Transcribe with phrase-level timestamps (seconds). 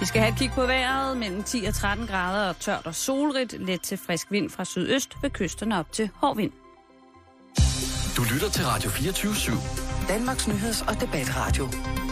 [0.00, 2.94] Vi skal have et kig på vejret mellem 10 og 13 grader og tørt og
[2.94, 3.52] solrigt.
[3.66, 6.52] Let til frisk vind fra sydøst ved kysterne op til hård vind.
[8.16, 10.08] Du lytter til Radio 24 /7.
[10.08, 11.66] Danmarks nyheds- og debatradio.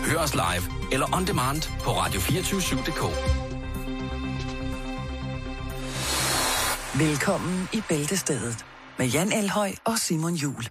[0.06, 3.02] Hør os live eller on demand på radio247.dk.
[6.98, 8.64] Velkommen i Bæltestedet
[8.98, 10.64] med Jan Elhøj og Simon Jul.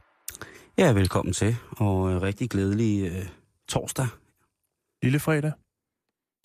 [0.77, 3.25] Ja, velkommen til, og øh, rigtig glædelig øh,
[3.69, 4.07] torsdag.
[5.03, 5.51] Lille fredag.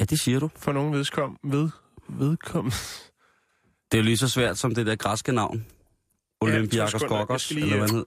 [0.00, 0.50] Ja, det siger du.
[0.56, 1.70] For nogen vedkom, ved,
[2.08, 2.64] vedkom.
[3.92, 5.66] Det er jo lige så svært som det der græske navn.
[6.40, 7.00] Olympiakos.
[7.00, 8.04] Jeg Kokos, eller hvad han hed.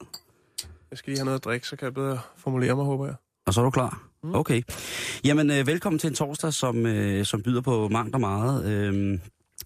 [0.91, 3.15] Jeg skal lige have noget at drikke, så kan jeg bedre formulere mig, håber jeg.
[3.45, 4.03] Og så er du klar?
[4.23, 4.35] Mm.
[4.35, 4.61] Okay.
[5.23, 8.65] Jamen, øh, velkommen til en torsdag, som, øh, som byder på mangt og meget.
[8.65, 9.19] Øh,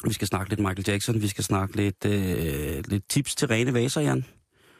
[0.04, 3.74] vi skal snakke lidt Michael Jackson, vi skal snakke lidt, øh, lidt tips til rene
[3.74, 4.26] vaser, Jan.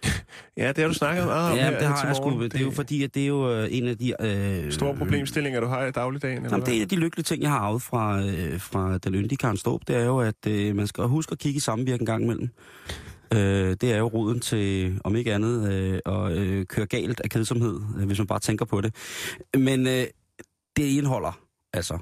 [0.58, 2.30] Ja, det har du snakket meget om ja, her det har jeg sgu.
[2.30, 2.52] morgen.
[2.52, 4.14] Det er jo fordi, at det er jo øh, en af de...
[4.20, 7.24] Øh, Store problemstillinger, du har i dagligdagen, eller Jamen, det er en af de lykkelige
[7.24, 10.48] ting, jeg har arvet fra, øh, fra den yndige Karen Ståb, det er jo, at
[10.48, 12.50] øh, man skal huske at kigge i samvirke en gang imellem.
[13.34, 17.30] Øh, det er jo roden til, om ikke andet, øh, at øh, køre galt af
[17.30, 18.96] kedsomhed, øh, hvis man bare tænker på det.
[19.58, 20.04] Men øh,
[20.78, 21.40] det indeholder
[21.74, 21.98] altså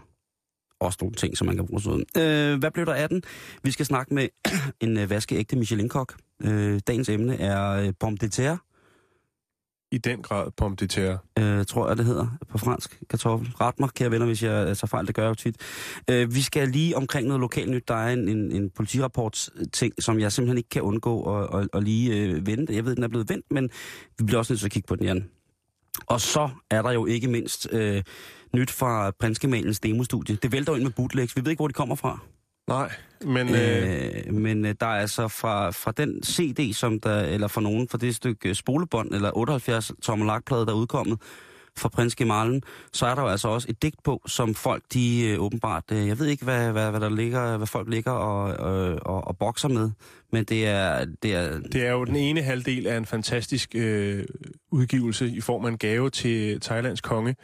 [0.80, 2.06] også nogle ting, som man kan bruge sådan.
[2.18, 3.24] Øh, hvad blev der af den?
[3.64, 4.28] Vi skal snakke med
[4.86, 6.16] en øh, vaskeægte Michelin-kok.
[6.44, 8.58] Øh, dagens emne er øh, pomme de terre,
[9.92, 11.18] I den grad pomme de terre.
[11.40, 13.00] øh, tror jeg, det hedder på fransk.
[13.10, 13.50] Kartoffel.
[13.62, 15.08] Ret mig, kære venner, hvis jeg tager fejl.
[15.08, 15.56] Det gør jeg jo tit.
[16.10, 17.88] Øh, vi skal lige omkring noget lokalnyt.
[17.88, 21.84] Der er en, en, en politirapports-ting, som jeg simpelthen ikke kan undgå at, at, at
[21.84, 22.76] lige øh, vente.
[22.76, 23.70] Jeg ved, den er blevet vendt, men
[24.20, 25.30] vi bliver også nødt til at kigge på den, Jan.
[26.08, 28.04] Og så er der jo ikke mindst øh,
[28.54, 30.36] nyt fra Prinskemalens demostudie.
[30.36, 31.36] Det vælter ind med bootlegs.
[31.36, 32.20] Vi ved ikke, hvor de kommer fra.
[32.68, 32.92] Nej,
[33.26, 37.48] men øh, Øh, men øh, der er altså fra, fra den CD, som der, eller
[37.48, 41.20] fra nogen, fra det stykke øh, spolebånd, eller 78 tommer lakplade, der er udkommet
[41.78, 42.62] fra Prins Gemalen,
[42.94, 46.08] så er der jo altså også et digt på, som folk, de øh, åbenbart, øh,
[46.08, 49.38] jeg ved ikke, hvad, hvad, hvad der ligger, hvad folk ligger og, øh, og, og
[49.38, 49.92] bokser med,
[50.32, 54.26] men det er, det er, det er jo den ene halvdel af en fantastisk øh,
[54.72, 57.36] udgivelse i form af en gave til Thailands konge.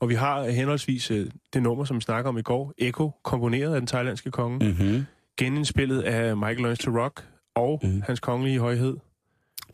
[0.00, 3.74] Og vi har henholdsvis øh, det nummer, som vi snakker om i går, Echo, komponeret
[3.74, 4.66] af den thailandske konge, mm.
[4.66, 5.04] mm-hmm,
[5.36, 8.02] genindspillet af Michael Learns to Rock og mm.
[8.06, 8.96] hans kongelige højhed,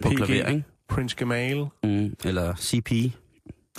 [0.03, 0.17] på PG.
[0.17, 0.65] klaver, ikke?
[0.89, 2.91] Prince Gamal, Mm, eller CP,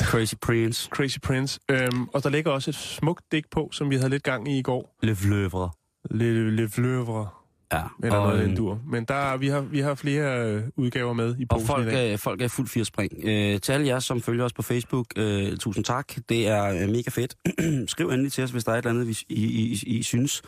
[0.02, 1.60] Crazy Prince, Crazy Prince.
[1.72, 4.60] Øhm, og der ligger også et smukt digt på, som vi havde lidt gang i
[4.60, 4.98] i går.
[5.04, 5.70] Le Vløvre.
[6.12, 7.28] Le, Le Fløvre,
[7.74, 8.90] Ja, eller og, noget af øhm.
[8.90, 11.90] Men der, vi, har, vi har flere øh, udgaver med i Og posen folk i
[11.90, 12.14] dag.
[12.14, 13.12] er, folk er fuld 80 spring.
[13.24, 16.14] Øh, til alle jer, som følger os på Facebook, øh, tusind tak.
[16.30, 17.36] Det er øh, mega fedt.
[17.92, 20.42] Skriv endelig til os, hvis der er et eller andet, vi, I, I, I, synes,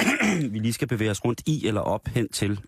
[0.52, 2.60] vi lige skal bevæge os rundt i eller op hen til.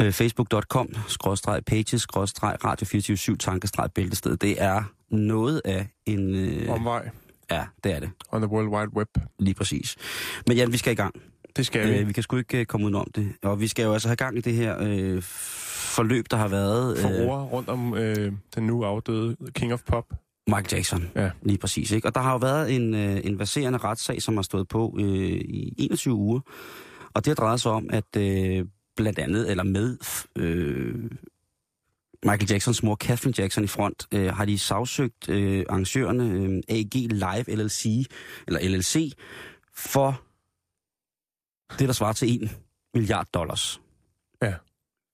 [0.00, 4.36] Øh, Facebook.com, skrådstreg pages, skrådstreg radio 24 tankestrej bæltested.
[4.36, 6.34] Det er noget af en...
[6.34, 7.10] Øh, Omvej
[7.50, 8.10] ja, det er det.
[8.32, 9.08] on the World Wide Web.
[9.38, 9.96] Lige præcis.
[10.46, 11.14] Men Jan, vi skal i gang.
[11.56, 11.98] Det skal vi.
[11.98, 13.32] Øh, vi kan sgu ikke uh, komme udenom det.
[13.42, 16.98] Og vi skal jo altså have gang i det her øh, forløb, der har været...
[16.98, 20.04] For øh, rundt om øh, den nu afdøde King of Pop.
[20.46, 21.30] Michael Jackson, Ja.
[21.42, 21.90] lige præcis.
[21.92, 22.08] Ikke?
[22.08, 25.06] Og der har jo været en, øh, en baserende retssag, som har stået på øh,
[25.06, 26.40] i 21 uger.
[27.14, 28.64] Og det har drejet sig om, at øh,
[28.96, 29.96] blandt andet, eller med
[30.36, 30.94] øh,
[32.24, 36.94] Michael Jacksons mor, Catherine Jackson, i front, øh, har de sagsøgt øh, arrangørerne øh, AG
[36.94, 38.06] Live LLC,
[38.46, 39.12] eller LLC,
[39.74, 40.20] for
[41.78, 42.56] det, der svarer til 1
[42.94, 43.80] milliard dollars.
[44.42, 44.54] Ja.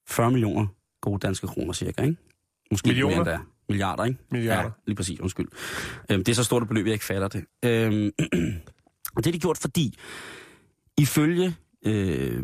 [0.08, 0.66] 40 millioner
[1.00, 2.16] gode danske kroner cirka, ikke?
[2.70, 3.16] Måske Millioner?
[3.16, 3.38] mere endda.
[3.68, 4.18] Milliarder, ikke?
[4.30, 4.62] Milliarder.
[4.62, 5.48] Ja, lige præcis, undskyld.
[6.10, 7.44] Øhm, det er så stort et beløb, jeg ikke fatter det.
[7.64, 8.10] Øhm,
[9.16, 9.98] og det er de gjort, fordi
[10.98, 11.54] ifølge
[11.86, 12.42] øh,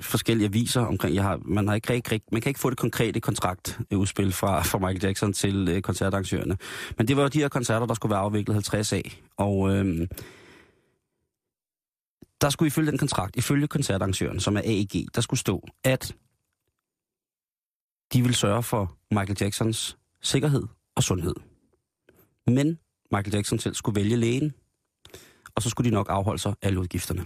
[0.00, 3.20] forskellige aviser omkring, jeg har, man, har ikke, rigtig- man kan ikke få det konkrete
[3.20, 6.56] kontraktudspil fra, fra Michael Jackson til øh, koncertarrangørerne.
[6.98, 9.22] Men det var jo de her koncerter, der skulle være afviklet 50 af.
[9.36, 10.08] Og øh,
[12.44, 16.16] der skulle ifølge den kontrakt, ifølge koncertarrangøren, som er AEG, der skulle stå, at
[18.12, 20.62] de vil sørge for Michael Jacksons sikkerhed
[20.96, 21.34] og sundhed.
[22.46, 22.78] Men
[23.12, 24.54] Michael Jackson selv skulle vælge lægen,
[25.54, 27.24] og så skulle de nok afholde sig alle udgifterne.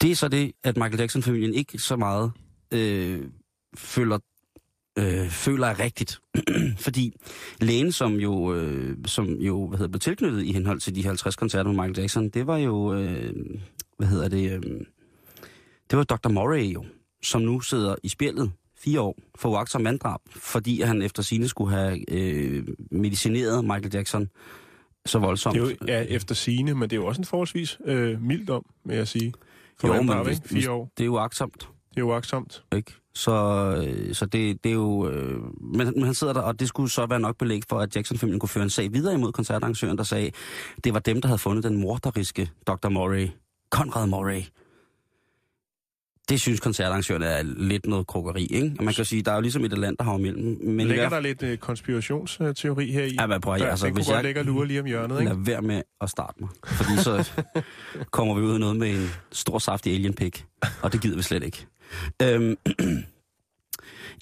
[0.00, 2.32] Det er så det, at Michael Jackson-familien ikke så meget
[2.72, 3.30] øh,
[3.76, 4.18] føler,
[4.98, 6.20] øh, føler er rigtigt.
[6.84, 7.16] Fordi
[7.60, 11.36] lægen, som jo, øh, som jo hvad hedder, blev tilknyttet i henhold til de 50
[11.36, 13.34] koncerter med Michael Jackson, det var jo, øh,
[13.98, 14.62] hvad hedder det, øh,
[15.90, 16.28] det var Dr.
[16.28, 16.84] Murray jo,
[17.22, 21.70] som nu sidder i spjældet fire år for uagtsom manddrab, fordi han efter sine skulle
[21.70, 24.28] have øh, medicineret Michael Jackson
[25.06, 25.54] så voldsomt.
[25.54, 28.50] Det er jo ja, efter sine, men det er jo også en forholdsvis øh, mild
[28.50, 29.32] om, vil jeg sige.
[29.80, 30.40] For Jo, jo, men hvis-?
[30.44, 30.92] Fire år.
[30.96, 31.68] Det er jo uagtsomt.
[31.96, 32.76] Det er jo.
[32.76, 32.94] Ikke?
[33.14, 33.32] Så,
[33.86, 35.08] øh, så det, det er jo...
[35.08, 37.96] Øh, men, men han sidder der, og det skulle så være nok belæg for, at
[37.96, 40.30] Jackson-familien kunne føre en sag videre imod koncertarrangøren, der sagde,
[40.84, 42.88] det var dem, der havde fundet den morderiske Dr.
[42.88, 43.28] Murray,
[43.70, 44.42] Conrad Murray.
[46.28, 48.72] Det synes koncertarrangøren er lidt noget krokeri, ikke?
[48.78, 50.58] Og man kan sige, der er jo ligesom et land, der har mellem.
[50.62, 53.14] Men Ligger der lidt øh, konspirationsteori her i?
[53.18, 55.32] Ja, hvad prøv at- Der- altså, hvis jeg- ligge og lure lige om hjørnet, ikke?
[55.32, 56.48] Lad være med at starte mig.
[56.66, 57.30] Fordi så
[58.10, 60.32] kommer vi ud i noget med en stor saftig alien pig.
[60.82, 61.66] Og det gider vi slet ikke.
[62.22, 62.56] Øhm,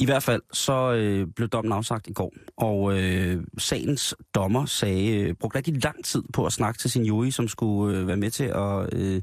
[0.01, 2.33] I hvert fald så øh, blev dommen afsagt i går.
[2.57, 7.05] Og øh, sagens dommer sagde, øh, brugte rigtig lang tid på at snakke til sin
[7.05, 9.23] jury, som skulle øh, være med til at, øh,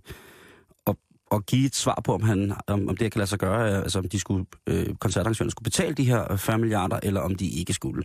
[1.31, 3.71] at, give et svar på, om, han, om, om det kan lade sig gøre.
[3.71, 7.21] Øh, altså om de skulle, øh, koncertarrangørerne skulle betale de her øh, 40 milliarder, eller
[7.21, 8.03] om de ikke skulle.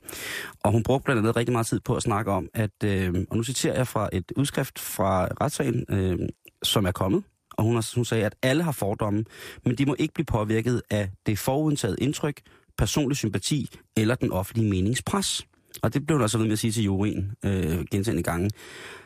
[0.62, 3.36] Og hun brugte blandt andet rigtig meget tid på at snakke om, at, øh, og
[3.36, 6.18] nu citerer jeg fra et udskrift fra retssagen, øh,
[6.62, 9.24] som er kommet, og hun, hun sagde, at alle har fordomme,
[9.64, 12.40] men de må ikke blive påvirket af det forudtaget indtryk,
[12.78, 15.46] personlig sympati eller den offentlige meningspres.
[15.82, 18.50] Og det blev hun så ved med at sige til juryen øh, gentagende gange.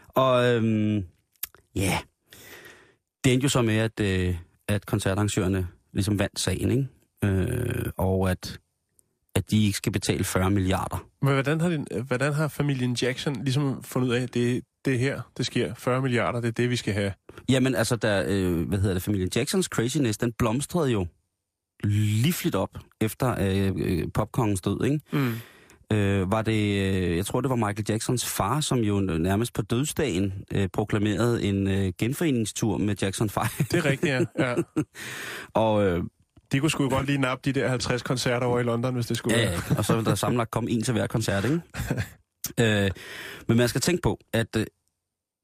[0.09, 1.05] Og øhm,
[1.77, 1.99] ja,
[3.25, 4.37] det endte jo så med, at, øh,
[4.69, 6.89] at koncertarrangørerne ligesom vandt sagen, ikke?
[7.25, 8.59] Øh, og at,
[9.35, 11.07] at de ikke skal betale 40 milliarder.
[11.23, 14.99] Men hvordan har, din, hvordan har familien Jackson ligesom fundet ud af, at det, det
[14.99, 17.13] her, det sker 40 milliarder, det er det, vi skal have?
[17.49, 21.07] Jamen altså, der, øh, hvad hedder det, familien Jacksons craziness, den blomstrede jo
[21.85, 25.01] livligt op efter øh, øh, popkongens død, ikke?
[25.13, 25.35] Mm.
[25.93, 29.63] Øh, var det, øh, jeg tror det var Michael Jacksons far, som jo nærmest på
[29.63, 33.43] dødsdagen øh, proklamerede en øh, genforeningstur med Jackson 5.
[33.59, 34.25] Det er rigtigt, ja.
[34.39, 34.55] ja.
[35.63, 36.05] og, øh,
[36.53, 39.17] De kunne sgu godt lige nappe de der 50 koncerter over i London, hvis det
[39.17, 39.79] skulle ja, være.
[39.79, 41.61] og så vil der sammenlagt komme en til hver koncert, ikke?
[42.85, 42.91] øh,
[43.49, 44.67] men man skal tænke på, at øh,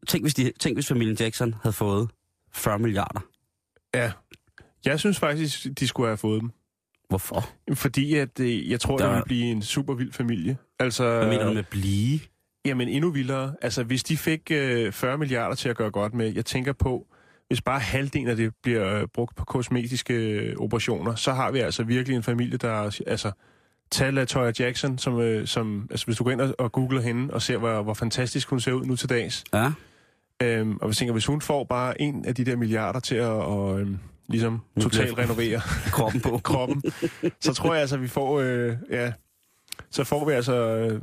[0.08, 2.10] tænk, hvis de, tænk hvis familien Jackson havde fået
[2.54, 3.20] 40 milliarder.
[3.94, 4.12] Ja.
[4.84, 6.50] Jeg synes faktisk, de skulle have fået dem.
[7.08, 7.49] Hvorfor?
[7.75, 10.56] Fordi at, øh, jeg tror, Der- der vil blive en super vild familie.
[10.79, 12.20] Altså, Hvad mener du med blive?
[12.64, 13.55] Jamen endnu vildere.
[13.62, 17.06] Altså hvis de fik øh, 40 milliarder til at gøre godt med, jeg tænker på,
[17.49, 21.58] hvis bare halvdelen af det bliver øh, brugt på kosmetiske øh, operationer, så har vi
[21.58, 23.31] altså virkelig en familie, der altså
[23.91, 27.35] tag Latoya Jackson, som, øh, som altså hvis du går ind og, og googler hende
[27.35, 29.73] og ser, hvor, hvor fantastisk hun ser ud nu til dags, Ja,
[30.43, 33.26] øhm, og hvis, tænker, hvis hun får bare en af de der milliarder til at
[33.29, 35.61] og, øhm, ligesom totalt renovere
[35.96, 36.38] kroppen på.
[36.44, 36.82] kroppen,
[37.40, 39.12] så tror jeg altså, vi får, øh, ja,
[39.90, 41.00] så får vi altså øh,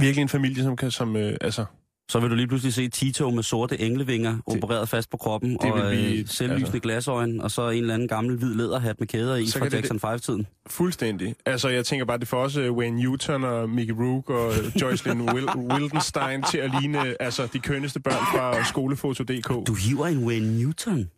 [0.00, 1.64] virkelig en familie, som kan, som, øh, altså,
[2.10, 5.50] Så vil du lige pludselig se Tito med sorte englevinger det, opereret fast på kroppen,
[5.52, 9.00] det og blive- øh, selvlysende altså- glasøjne, og så en eller anden gammel hvid læderhat
[9.00, 10.46] med kæder i fra Jackson 5-tiden.
[10.66, 11.34] Fuldstændig.
[11.46, 14.82] Altså, jeg tænker bare, det får også øh, Wayne Newton og Mickey Rook og øh,
[14.82, 19.66] Joycelyn Wil- Wildenstein til at ligne øh, altså, de kønneste børn fra skolefoto.dk.
[19.66, 21.10] Du hiver en Wayne Newton.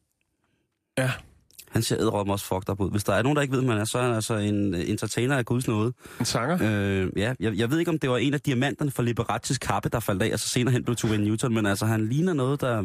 [0.99, 1.11] Ja.
[1.71, 2.91] Han ser ædrom også fucked up ud.
[2.91, 4.91] Hvis der er nogen, der ikke ved, man er, så er han altså en øh,
[4.91, 5.93] entertainer af guds nåde.
[6.21, 6.59] En sanger?
[6.63, 9.89] Øh, ja, jeg, jeg ved ikke, om det var en af diamanterne fra Liberatis kappe,
[9.89, 12.61] der faldt af, og så senere hen blev Wayne Newton, men altså, han ligner noget,
[12.61, 12.83] der...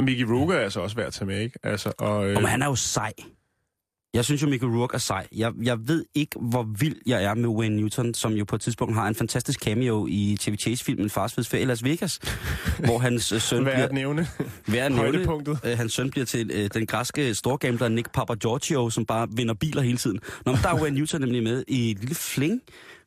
[0.00, 1.58] Mickey Rook er altså også værd at tage med, ikke?
[1.62, 2.36] Altså, og, øh.
[2.36, 3.12] Og han er jo sej.
[4.14, 5.26] Jeg synes jo, Mickey Rourke er sej.
[5.36, 8.60] Jeg, jeg ved ikke, hvor vild jeg er med Wayne Newton, som jo på et
[8.62, 12.18] tidspunkt har en fantastisk cameo i TV Chase-filmen Fars Feds Ferie Las Vegas,
[12.86, 13.86] hvor hans øh, søn værd bliver...
[13.86, 14.26] at nævne.
[14.66, 15.58] Værd at nævne, Højdepunktet.
[15.64, 19.82] øh, hans søn bliver til øh, den græske storgambler Nick Papagiorgio, som bare vinder biler
[19.82, 20.20] hele tiden.
[20.46, 22.60] Nå, men der er Wayne Newton nemlig med i et lille fling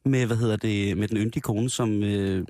[0.05, 2.45] med, hvad hedder det, med den yndige kone, som, øh,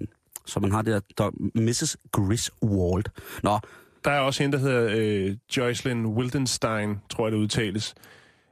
[0.45, 1.97] som man har der, der Mrs.
[2.11, 3.03] Griswold.
[3.43, 3.59] Nå,
[4.05, 7.95] Der er også en, der hedder øh, Joycelyn Wildenstein, tror jeg det udtales.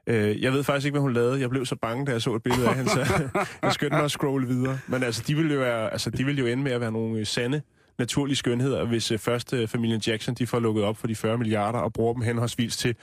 [0.08, 1.42] Øh, jeg ved faktisk ikke, hvad hun lavede.
[1.42, 3.30] Jeg blev så bange, da jeg så et billede af hende, så
[3.64, 4.80] jeg skyndte mig at scrolle videre.
[4.88, 7.20] Men altså, de ville jo, være, altså, de ville jo ende med at være nogle
[7.20, 7.62] øh, sande,
[8.00, 11.38] naturlige skønheder, hvis øh, først øh, familien Jackson de får lukket op for de 40
[11.38, 12.96] milliarder og bruger dem henholdsvis til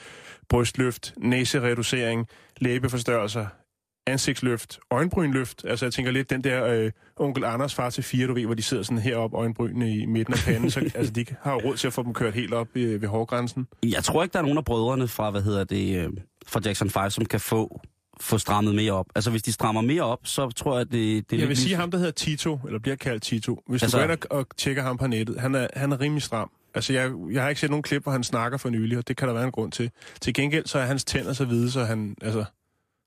[0.49, 2.27] brystløft, næsereducering,
[2.61, 3.47] læbeforstørrelser,
[4.11, 5.65] ansigtsløft, øjenbrynløft.
[5.69, 8.55] Altså jeg tænker lidt den der øh, onkel Anders far til fire, du ved, hvor
[8.55, 10.71] de sidder sådan heroppe øjenbrynene i midten af panden.
[10.71, 13.09] Så, altså de har jo råd til at få dem kørt helt op øh, ved
[13.09, 13.67] hårgrænsen.
[13.83, 16.09] Jeg tror ikke, der er nogen af brødrene fra, hvad hedder det, øh,
[16.47, 17.81] fra Jackson 5, som kan få,
[18.21, 19.07] få strammet mere op.
[19.15, 21.67] Altså, hvis de strammer mere op, så tror jeg, det, det er Jeg vil sige
[21.67, 23.63] ligesom- ham, der hedder Tito, eller bliver kaldt Tito.
[23.69, 26.01] Hvis Altså- du går ind og, og tjekker ham på nettet, han er, han er
[26.01, 26.51] rimelig stram.
[26.75, 29.17] Altså, jeg, jeg har ikke set nogen klip, hvor han snakker for nylig, og det
[29.17, 29.91] kan der være en grund til.
[30.21, 32.45] Til gengæld, så er hans tænder så hvide, så han, altså...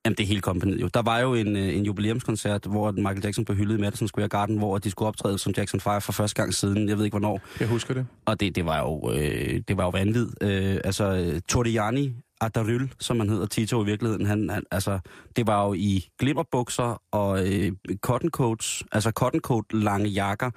[0.05, 0.87] Jamen, det helt kompaniet jo.
[0.93, 4.27] Der var jo en, øh, en jubilæumskoncert, hvor Michael Jackson blev hyldet i Madison Square
[4.27, 7.13] Garden, hvor de skulle optræde som Jackson 5 for første gang siden, jeg ved ikke
[7.13, 7.41] hvornår.
[7.59, 8.05] Jeg husker det.
[8.25, 10.29] Og det, det var jo, øh, det var jo vanvid.
[10.41, 14.99] Øh, altså, Torriani Adaryl, som han hedder, Tito i virkeligheden, han, han, altså,
[15.35, 20.51] det var jo i glimmerbukser og øh, cotton coats, altså cotton coat lange jakker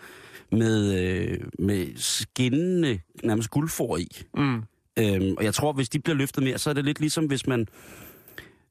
[0.52, 4.08] med, øh, med skinnende, nærmest guldfor i.
[4.36, 4.62] Mm.
[4.98, 7.46] Øhm, og jeg tror, hvis de bliver løftet mere, så er det lidt ligesom, hvis
[7.46, 7.66] man,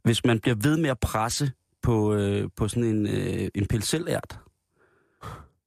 [0.06, 4.40] hvis man bliver ved med at presse på, øh, på sådan en, øh, en pelselært.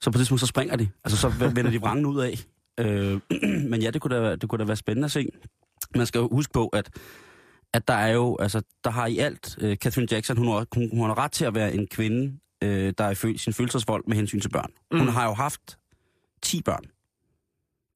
[0.00, 0.88] Så på det tidspunkt, så springer de.
[1.04, 2.38] Altså, så vender de vrangen ud af.
[2.80, 3.20] Øh,
[3.70, 5.26] men ja, det kunne, da, det kunne da være spændende at se.
[5.96, 6.90] Man skal jo huske på, at,
[7.74, 10.90] at der er jo, altså, der har i alt, øh, Catherine Jackson, hun har, hun,
[10.92, 14.04] hun har ret til at være en kvinde, øh, der er i føl- sin følelsesvold
[14.08, 14.70] med hensyn til børn.
[14.92, 14.98] Mm.
[14.98, 15.78] Hun har jo haft
[16.42, 16.84] 10 børn.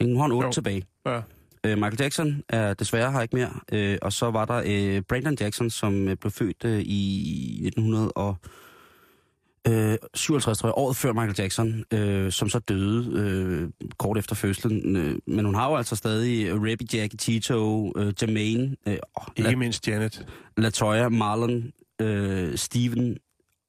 [0.02, 0.52] Hun har en 8 Jo.
[0.52, 0.82] tilbage.
[1.06, 1.20] Ja.
[1.66, 3.50] Øh, Michael Jackson er desværre her ikke mere.
[3.72, 10.58] Øh, og så var der øh, Brandon Jackson, som øh, blev født øh, i 1957,
[10.58, 14.96] tror jeg, året før Michael Jackson, øh, som så døde øh, kort efter fødslen.
[14.96, 18.96] Øh, men hun har jo altså stadig øh, Rebby, Jackie, Tito, øh, Jermaine, øh,
[19.36, 20.26] Ikke mindst Janet.
[20.56, 23.16] Latoya, Marlon, øh, Steven,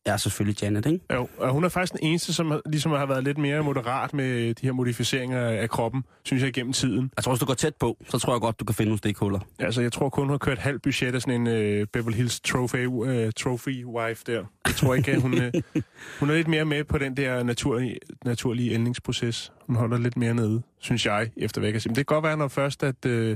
[0.05, 0.99] er selvfølgelig Janet, ikke?
[1.13, 4.53] Jo, og hun er faktisk den eneste, som ligesom har været lidt mere moderat med
[4.53, 7.11] de her modificeringer af kroppen, synes jeg, gennem tiden.
[7.15, 8.97] Jeg tror, hvis du går tæt på, så tror jeg godt, du kan finde nogle
[8.97, 9.39] stikhuller.
[9.59, 12.39] Altså, jeg tror kun, hun har kørt halv budget af sådan en uh, Beverly Hills
[12.39, 14.43] trophy, uh, trophy wife der.
[14.65, 15.39] Jeg tror ikke, at hun, uh,
[16.19, 19.51] hun er lidt mere med på den der naturlige, naturlige ældningsproces.
[19.67, 21.89] Hun holder lidt mere nede, synes jeg, efter hvad jeg kan sige.
[21.89, 23.35] Men det kan godt være, når først, at, uh,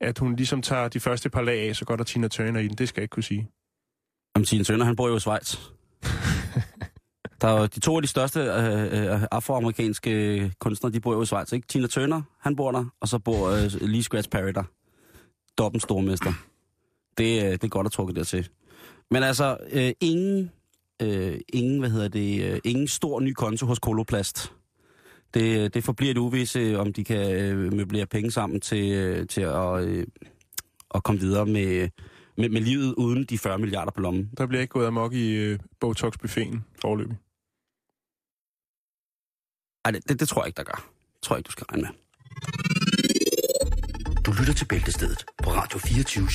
[0.00, 2.68] at hun ligesom tager de første par lag af, så går der Tina Turner i
[2.68, 2.78] den.
[2.78, 3.48] Det skal jeg ikke kunne sige.
[4.34, 5.56] Om Tine Turner, han bor jo i Schweiz.
[7.40, 11.22] Der er jo de to af de største øh, øh, afroamerikanske kunstnere, de bor jo
[11.22, 11.66] i Schweiz, ikke?
[11.68, 14.62] Tina Turner, han bor der, og så bor øh, Lee Scratch Perry der.
[15.58, 16.32] Dobbelt stormester.
[17.18, 18.48] Det, øh, det er godt at trukke dertil.
[19.10, 20.50] Men altså, øh, ingen,
[21.02, 24.52] øh, ingen, hvad hedder det, øh, ingen stor ny konto hos Koloplast.
[25.34, 28.92] Det, øh, det forbliver et uvisse, øh, om de kan øh, møblere penge sammen til,
[28.92, 30.06] øh, til at, øh,
[30.94, 31.88] at komme videre med,
[32.36, 34.30] med, med livet uden de 40 milliarder på lommen.
[34.38, 37.16] Der bliver ikke gået amok i øh, Botox-buffeten forløbig.
[39.84, 40.90] Ej, det, det, det tror jeg ikke, der gør.
[41.14, 41.90] Det tror jeg ikke, du skal regne med.
[44.24, 46.28] Du lytter til Bæltestedet på Radio 24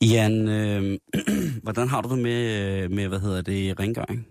[0.00, 0.98] Jan, øh,
[1.62, 4.26] hvordan har du det med, øh, med hvad hedder det, rengøring?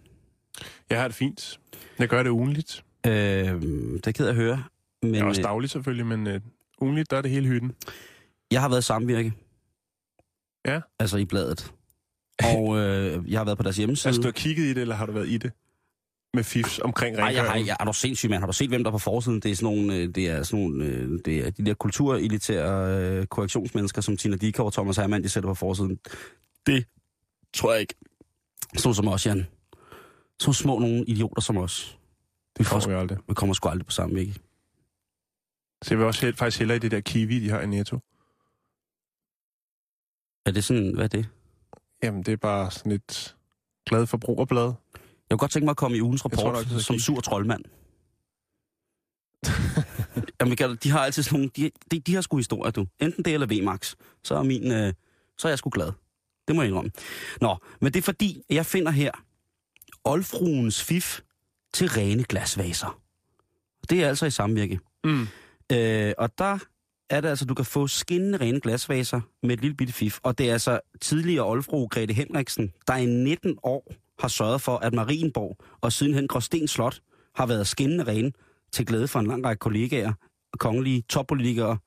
[0.89, 1.59] Jeg har det fint.
[1.99, 2.83] Jeg gør det ugenligt.
[3.07, 4.63] Øh, det er jeg ked at høre.
[5.01, 6.41] Men Men, også øh, dagligt selvfølgelig, men uh,
[6.81, 7.71] ugenligt, der er det hele hytten.
[8.51, 9.33] jeg har været i samvirke.
[10.65, 10.81] Ja.
[10.99, 11.73] Altså i bladet.
[12.43, 14.09] Og øh, jeg har været på deres hjemmeside.
[14.09, 15.51] Altså, du har kigget i det, eller har du været i det?
[16.35, 18.39] Med fifs omkring Ej, jeg har, jeg, er du sindssyg, mand?
[18.39, 19.39] Har du set, hvem der er på forsiden?
[19.39, 22.99] Det er sådan nogle, øh, det er sådan nogle, øh, det er de der kulturelitære
[22.99, 25.99] øh, korrektionsmennesker, som Tina Dikov og Thomas Hermann, de sætter på forsiden.
[26.65, 26.85] Det
[27.53, 27.95] tror jeg ikke.
[28.77, 29.47] Sådan som os, Jan.
[30.45, 31.99] Nogle små nogle idioter som os.
[32.57, 33.17] Det får vi aldrig.
[33.27, 34.33] Vi kommer sgu aldrig på samme væg.
[35.83, 37.99] Så jeg vil også held, faktisk hellere i det der kiwi, de har i Netto.
[40.45, 41.29] Er det sådan, hvad er det?
[42.03, 43.35] Jamen, det er bare sådan et
[43.85, 44.73] glad forbrugerblad.
[45.33, 47.21] Jeg kunne godt tænke mig at komme i ugens tror rapport nok, er som sur
[47.21, 47.63] troldmand.
[50.41, 52.85] Jamen, de har altid sådan nogle, de, de, de har sgu historier, du.
[52.99, 53.95] Enten det eller V-Max.
[54.23, 54.93] Så er min, øh,
[55.37, 55.91] så er jeg sgu glad.
[56.47, 56.91] Det må jeg indrømme.
[57.41, 59.11] Nå, men det er fordi, jeg finder her
[60.03, 61.19] oldfruens fif
[61.73, 62.99] til rene glasvaser.
[63.89, 64.79] Det er altså i samvirke.
[65.03, 65.27] Mm.
[65.71, 66.57] Øh, og der
[67.09, 70.19] er det altså, du kan få skinnende rene glasvaser med et lille bitte fif.
[70.23, 74.77] Og det er altså tidligere oldfru Grete Henriksen, der i 19 år har sørget for,
[74.77, 77.01] at Marienborg og sidenhen Gråsten Slot
[77.35, 78.31] har været skinnende rene
[78.71, 80.13] til glæde for en lang række kollegaer,
[80.59, 81.77] kongelige toppolitikere.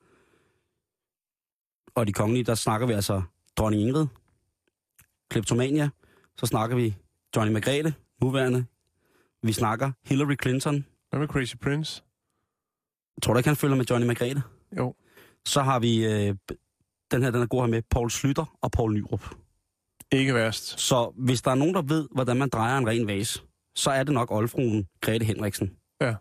[1.95, 3.21] Og de kongelige, der snakker vi altså
[3.57, 4.07] dronning Ingrid,
[5.29, 5.89] Kleptomania,
[6.37, 6.95] så snakker vi
[7.35, 8.65] Johnny Margrethe, nuværende.
[9.43, 10.85] Vi snakker Hillary Clinton.
[11.09, 12.03] Hvad med Crazy Prince?
[13.23, 14.43] Tror du ikke, han følger med Johnny Margrethe?
[14.77, 14.95] Jo.
[15.45, 16.35] Så har vi, øh,
[17.11, 19.35] den her, den er god her med, Paul Slytter og Paul Nyrup.
[20.11, 20.79] Ikke værst.
[20.79, 23.41] Så hvis der er nogen, der ved, hvordan man drejer en ren vase,
[23.75, 25.71] så er det nok oldfruen Grete Henriksen.
[26.01, 26.15] Ja.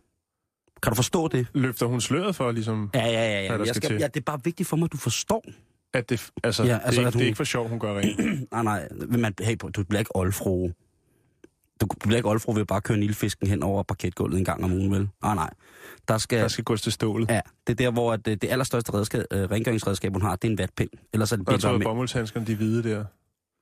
[0.83, 1.47] Kan du forstå det?
[1.55, 3.43] Løfter hun sløret for, ligesom, Ja, ja, ja.
[3.43, 3.57] ja.
[3.57, 5.45] Hvad Jeg skal skal, ja det er bare vigtigt for mig, at du forstår.
[5.95, 7.45] at det, altså, Ja, altså, altså, det, er at ikke, det er hun- ikke for
[7.45, 8.19] sjov, hun gør rent.
[8.53, 8.89] nej, nej.
[9.09, 10.73] Men man, hey, du bliver ikke oldfrue.
[11.81, 14.73] Du bliver ikke oldfrue ved bare at køre nilfisken hen over parketgulvet en gang om
[14.73, 15.09] ugen, vel?
[15.23, 15.51] Nej, nej.
[16.09, 17.31] Der skal, Der skal gås til stålet.
[17.31, 20.49] Ja, det er der, hvor at, det, det allerstørste redskab, øh, rengøringsredskab, hun har, det
[20.49, 20.91] er en vatpind.
[21.13, 23.05] Ellers er det så er om, bomuldshandskerne, de hvide der.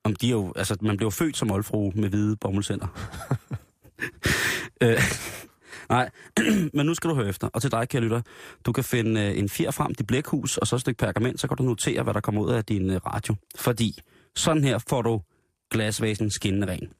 [0.05, 2.87] Om de er jo, altså, man bliver jo født som oldfrue med hvide bomuldsænder.
[4.83, 4.99] øh,
[5.89, 6.09] nej,
[6.73, 7.47] men nu skal du høre efter.
[7.47, 8.21] Og til dig, kære lytter,
[8.65, 11.47] du kan finde øh, en fjer frem, dit blækhus, og så et stykke pergament, så
[11.47, 13.35] kan du notere, hvad der kommer ud af din øh, radio.
[13.55, 13.99] Fordi
[14.35, 15.21] sådan her får du
[15.71, 16.93] glasvasen skinnende ren.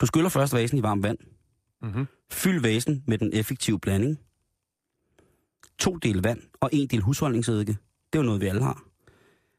[0.00, 1.18] Du skyller først vasen i varmt vand.
[1.82, 2.06] Mm-hmm.
[2.30, 4.18] Fyld vasen med den effektive blanding.
[5.78, 7.72] To del vand og en del husholdningseddike.
[8.12, 8.91] Det er jo noget, vi alle har.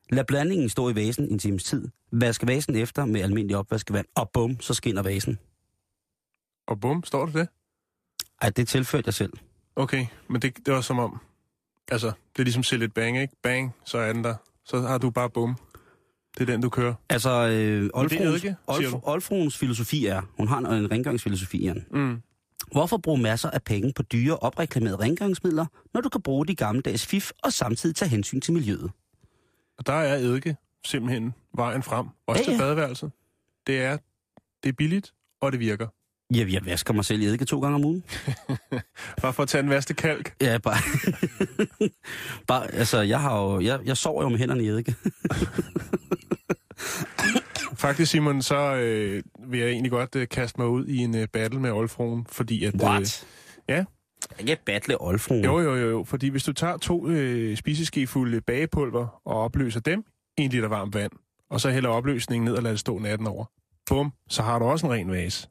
[0.10, 1.88] Lad blandingen stå i vasen en times tid.
[2.12, 5.40] Vask vasen efter med almindelig opvaskevand, og bum, så skinner vasen.
[6.68, 7.48] Og bum, står det det?
[8.42, 9.34] Ej, det tilførte jeg selv.
[9.76, 11.20] Okay, men det, det var som om...
[11.92, 13.36] Altså, det er ligesom Sillet Bang, ikke?
[13.44, 14.36] Bang, så er den der.
[14.66, 15.56] Så har du bare bum.
[16.38, 16.94] Det er den, du kører.
[17.10, 18.46] Altså, øh, Olfruens?
[18.68, 21.86] Olf, Olfruens filosofi er, hun har en, en rengøringsfilosofi, Jan.
[21.92, 22.22] Mm.
[22.72, 27.06] Hvorfor bruge masser af penge på dyre opreklamerede rengøringsmidler, når du kan bruge de gammeldags
[27.06, 28.92] fif og samtidig tage hensyn til miljøet?
[29.78, 32.08] Og der er eddike simpelthen vejen frem.
[32.28, 32.60] Også Ja, til ja.
[32.60, 33.12] badeværelset.
[33.68, 33.98] Det er,
[34.64, 35.88] det er billigt, og det virker.
[36.36, 38.04] Ja, jeg vasker mig selv i eddike to gange om ugen.
[39.22, 40.36] Bare for at tage en værste kalk.
[40.42, 40.78] Ja, bare...
[42.48, 44.96] bare altså, jeg, har jo, jeg, jeg sover jo med hænderne i eddike.
[47.84, 51.28] Faktisk, Simon, så øh, vil jeg egentlig godt øh, kaste mig ud i en øh,
[51.28, 52.76] battle med Olfroen, fordi at...
[52.76, 53.28] What?
[53.70, 53.86] ja.
[54.40, 55.44] Ikke battle Olfruen.
[55.44, 60.06] Jo, jo, jo, jo, fordi hvis du tager to øh, spiseskefulde bagepulver og opløser dem
[60.38, 61.12] i en liter varmt vand,
[61.50, 63.46] og så hælder opløsningen ned og lader det stå natten over,
[63.90, 65.48] bum, så har du også en ren vase.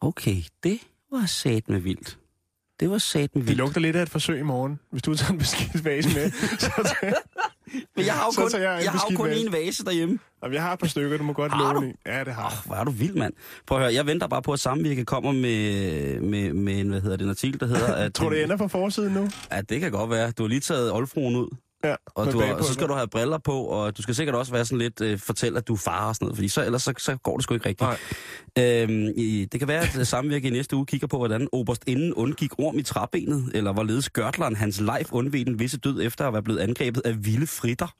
[0.00, 0.78] Okay, det
[1.12, 2.18] var sat med vildt.
[2.80, 3.58] Det var sat med Det vildt.
[3.58, 4.80] lugter lidt af et forsøg i morgen.
[4.90, 7.14] Hvis du tager en beskidt vase med, så tager
[7.96, 10.18] Men jeg har jo Så kun, tager jeg jeg har kun en vase derhjemme.
[10.42, 11.92] Jamen, jeg har et par stykker, du må godt Har låne.
[12.06, 12.46] Ja, det har.
[12.46, 13.32] Oh, hvor er du vild, mand.
[13.66, 17.00] Prøv at høre, jeg venter bare på, at Samvirke kommer med, med, med en, hvad
[17.00, 17.94] hedder det, en artikel, der hedder...
[17.94, 19.28] At, Tror du, det ender på forsiden nu?
[19.52, 20.30] Ja, det kan godt være.
[20.30, 21.48] Du har lige taget Olfruen ud,
[21.84, 22.62] Ja, og, du bagepulver.
[22.62, 25.18] så skal du have briller på, og du skal sikkert også være sådan lidt, øh,
[25.18, 27.42] fortælle, at du er far og sådan noget, fordi så, ellers så, så går det
[27.44, 27.90] sgu ikke rigtigt.
[28.56, 28.82] Nej.
[28.82, 32.14] Øhm, i, det kan være, at Samvirke i næste uge kigger på, hvordan Oberst inden
[32.14, 36.32] undgik orm i træbenet, eller hvorledes Gørtleren hans life undved den visse død efter at
[36.32, 37.94] være blevet angrebet af vilde fritter.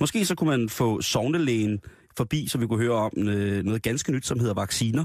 [0.00, 1.80] Måske så kunne man få sovnelægen
[2.16, 5.04] forbi, så vi kunne høre om øh, noget ganske nyt, som hedder vacciner.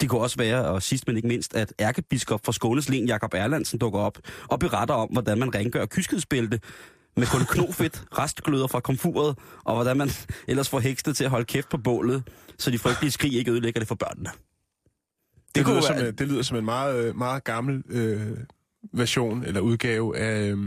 [0.00, 3.34] Det kunne også være, og sidst men ikke mindst, at ærkebiskop fra Skånes Len, Jakob
[3.34, 6.60] Erlandsen, dukker op og beretter om, hvordan man rengør kyskhedsbælte
[7.18, 10.10] med kun knofedt, restgløder fra komfuret, og hvordan man
[10.48, 12.22] ellers får heksene til at holde kæft på bålet,
[12.58, 14.30] så de frygtelige skrig ikke ødelægger det for børnene.
[14.30, 18.36] Det, det, lyder være- som, en- det lyder som en meget, øh, meget gammel øh,
[18.92, 20.58] version eller udgave af øh,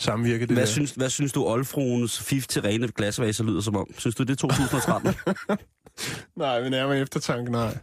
[0.00, 0.40] samvirke.
[0.40, 0.66] Det Hvad der.
[0.66, 3.86] synes, hvad synes du, Olfruens fif til rene glasvaser lyder som om?
[3.98, 5.14] Synes du, det er 2013?
[6.36, 7.78] Nej, men nærmere eftertanke, nej.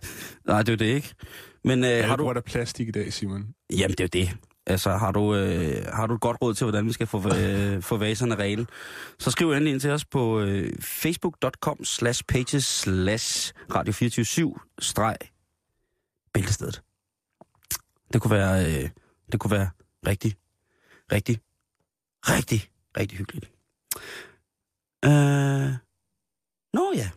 [0.48, 1.14] Nej, det er det ikke.
[1.64, 2.22] Men øh, Ja, har har du...
[2.24, 3.46] bruger der plastik i dag, Simon.
[3.72, 4.38] Jamen, det er jo det.
[4.66, 7.82] Altså, har du, øh, har du et godt råd til, hvordan vi skal få, øh,
[7.82, 8.68] få vaserne regel,
[9.20, 15.18] så skriv endelig ind til os på øh, facebook.com slash pages slash radio 24 streg
[16.34, 16.82] bæltestedet.
[18.14, 18.90] Det kunne være, øh,
[19.32, 19.70] det kunne være
[20.08, 20.36] rigtig,
[21.12, 21.40] rigtig,
[22.22, 23.52] rigtig, rigtig hyggeligt.
[25.06, 25.74] Øh,
[26.74, 27.10] nå ja.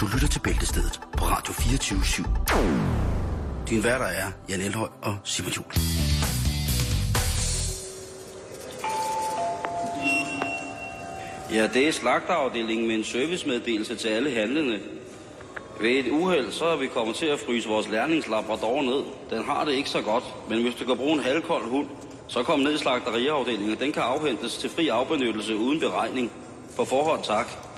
[0.00, 2.00] Du lytter til Bæltestedet på Radio 24
[3.72, 5.72] din værter er Jan Elhøj og Simon Juhl.
[11.52, 14.80] Ja, det er slagterafdelingen med en servicemeddelelse til alle handlende.
[15.80, 19.04] Ved et uheld, så er vi kommet til at fryse vores lærlingslabrador ned.
[19.30, 21.86] Den har det ikke så godt, men hvis du kan bruge en halvkold hund,
[22.28, 23.76] så kom ned i slagteriafdelingen.
[23.80, 26.32] Den kan afhentes til fri afbenyttelse uden beregning.
[26.76, 27.71] På forhånd tak.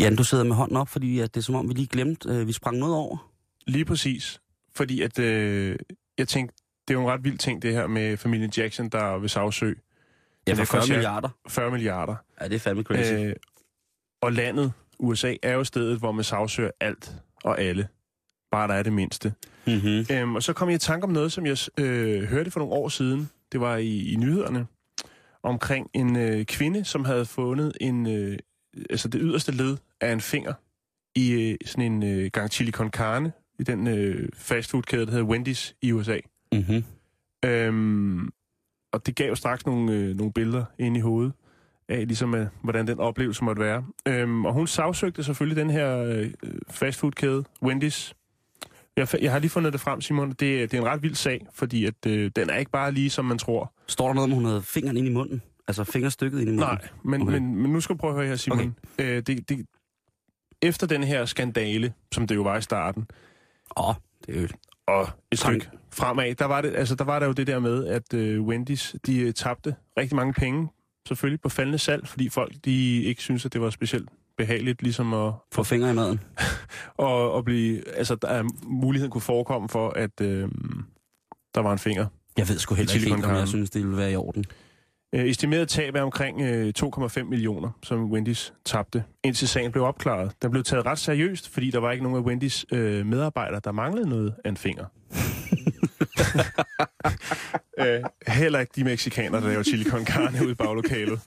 [0.00, 2.28] Jan, du sidder med hånden op, fordi at det er som om, vi lige glemte,
[2.28, 3.30] øh, vi sprang noget over.
[3.66, 4.40] Lige præcis.
[4.74, 5.76] Fordi at, øh,
[6.18, 6.56] jeg tænkte,
[6.88, 9.76] det er jo en ret vild ting, det her med familien Jackson, der vil sagsøge
[10.46, 11.28] Ja, for 40 koster- milliarder.
[11.48, 12.16] 40 milliarder.
[12.40, 13.12] Ja, det er fandme crazy.
[13.12, 13.34] Øh,
[14.22, 17.12] og landet, USA, er jo stedet, hvor man sagsøger alt
[17.44, 17.88] og alle.
[18.50, 19.34] Bare der er det mindste.
[19.66, 20.06] mm-hmm.
[20.10, 22.74] Øhm, og så kom jeg i tanke om noget, som jeg øh, hørte for nogle
[22.74, 23.30] år siden.
[23.52, 24.66] Det var i, i nyhederne.
[25.42, 28.38] Omkring en øh, kvinde, som havde fundet en, øh,
[28.90, 30.52] altså det yderste led af en finger
[31.14, 35.26] i øh, sådan en øh, gang chili con carne i den øh, fastfoodkæde, der hedder
[35.26, 36.18] Wendy's i USA.
[36.52, 36.84] Mm-hmm.
[37.44, 38.28] Øhm,
[38.92, 41.32] og det gav jo straks nogle, øh, nogle billeder ind i hovedet
[41.88, 43.84] af, ligesom, øh, hvordan den oplevelse måtte være.
[44.08, 46.30] Øhm, og hun sagsøgte selvfølgelig den her øh,
[46.70, 48.12] fastfoodkæde, Wendy's.
[48.96, 50.28] Jeg, jeg har lige fundet det frem, Simon.
[50.28, 53.10] Det, det er en ret vild sag, fordi at, øh, den er ikke bare lige,
[53.10, 53.72] som man tror.
[53.86, 55.42] Står der noget om, hun havde fingeren ind i munden?
[55.68, 56.68] Altså fingerstykket ind i munden?
[56.68, 57.32] Nej, men, Okay.
[57.32, 58.76] men, men nu skal du prøve at høre her, Simon.
[58.98, 59.16] Okay.
[59.16, 59.66] Øh, det, det,
[60.62, 63.06] efter den her skandale, som det jo var i starten,
[63.76, 63.94] Åh, oh,
[64.26, 64.48] det er jo...
[64.86, 67.86] og et stykke fremad, der var, det, altså, der var der jo det der med,
[67.86, 70.68] at øh, Wendy's, de øh, tabte rigtig mange penge,
[71.08, 75.14] selvfølgelig på faldende salg, fordi folk, de ikke synes, at det var specielt behageligt, ligesom
[75.14, 76.20] at, Få fingre i maden.
[77.08, 80.48] at, at blive, altså, der er muligheden kunne forekomme for, at øh,
[81.54, 82.06] der var en finger.
[82.36, 84.44] Jeg ved sgu heller ikke helt, om jeg synes, det ville være i orden.
[85.14, 90.32] Øh, estimeret tab er omkring øh, 2,5 millioner, som Wendy's tabte, indtil sagen blev opklaret.
[90.42, 93.72] Den blev taget ret seriøst, fordi der var ikke nogen af Wendy's øh, medarbejdere, der
[93.72, 94.84] manglede noget af en finger.
[97.78, 101.20] øh, heller ikke de mexikanere, der laver chili con carne ude i baglokalet.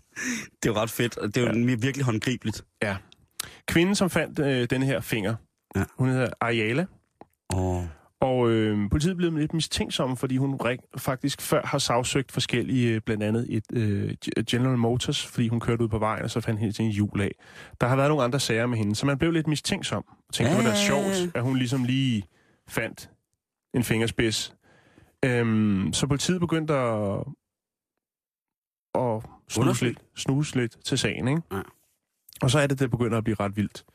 [0.64, 1.76] Det er jo ret fedt, og det er jo ja.
[1.76, 2.64] virkelig håndgribeligt.
[3.68, 5.36] Kvinden, som fandt øh, denne her finger,
[5.76, 5.80] Ja.
[5.80, 5.86] ja.
[5.98, 6.86] hun hedder Ariela,
[7.54, 7.84] Åh.
[8.26, 10.60] Og øh, politiet blev lidt mistænksom, fordi hun
[10.98, 14.14] faktisk før har sagsøgt forskellige, øh, blandt andet et øh,
[14.52, 17.22] General Motors, fordi hun kørte ud på vejen, og så fandt hende til en hjul
[17.22, 17.32] af.
[17.82, 20.06] Der har været nogle andre sager med hende, så man blev lidt mistænksom.
[20.28, 22.24] Og tænkte, det var da sjovt, at hun ligesom lige
[22.68, 23.10] fandt
[23.74, 24.56] en fingerspids.
[25.26, 27.20] Øhm, så politiet begyndte at,
[28.96, 31.42] at snuse, lidt, snuse lidt til sagen, ikke?
[31.52, 31.62] Ja.
[32.42, 33.86] Og så er det, det begynder at blive ret vildt.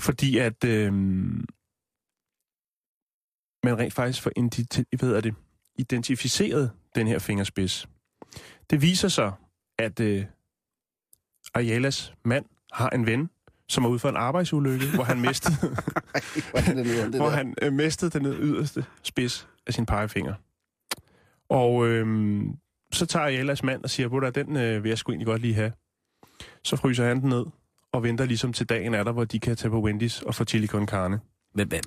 [0.00, 1.44] Fordi at øhm,
[3.64, 4.30] man rent faktisk får
[4.96, 5.34] hvad hedder det,
[5.78, 7.88] identificeret den her fingerspids.
[8.70, 9.32] Det viser sig,
[9.78, 10.24] at øh,
[11.54, 13.30] Arialas mand har en ven,
[13.68, 15.56] som er ude for en arbejdsulykke, hvor han mistede,
[17.16, 20.34] hvor han øh, mistede den yderste spids af sin pegefinger.
[21.48, 22.06] Og øh,
[22.92, 25.54] så tager Arialas mand og siger, at den øh, vil jeg sgu egentlig godt lige
[25.54, 25.72] have.
[26.64, 27.44] Så fryser han den ned
[27.92, 30.44] og venter ligesom til dagen er der, hvor de kan tage på Wendy's og få
[30.44, 31.20] chili con carne.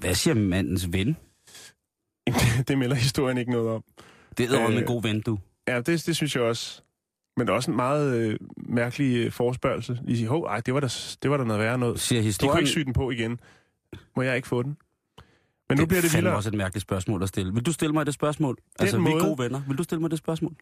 [0.02, 1.18] Hvad siger mandens ven?
[2.68, 3.84] det melder historien ikke noget om.
[4.38, 5.40] Det er øh, Øh, en god ven, du.
[5.68, 6.82] Ja, det, det synes jeg også.
[7.38, 10.00] Men det er også en meget øh, mærkelig øh, forspørgsel.
[10.08, 10.88] De siger, hov, ej, det var da,
[11.24, 12.00] det var da noget værre noget.
[12.00, 12.58] Siger De kunne historien...
[12.60, 13.40] ikke sy den på igen.
[14.16, 14.78] Må jeg ikke få den?
[15.70, 16.36] Men nu det bliver det vildere.
[16.36, 17.54] også et mærkeligt spørgsmål at stille.
[17.54, 18.58] Vil du stille mig det spørgsmål?
[18.80, 19.62] altså, vi måde- er gode venner.
[19.68, 20.54] Vil du stille mig det spørgsmål?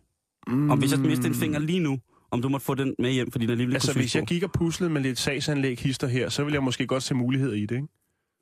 [0.47, 1.99] Mm, Om hvis jeg mistede en finger lige nu,
[2.31, 4.43] om du måtte få den med hjem, fordi den alligevel Altså, kunne hvis jeg gik
[4.43, 7.61] og puslede med lidt sagsanlæg hister her, så ville jeg måske godt se muligheder i
[7.65, 7.87] det, ikke?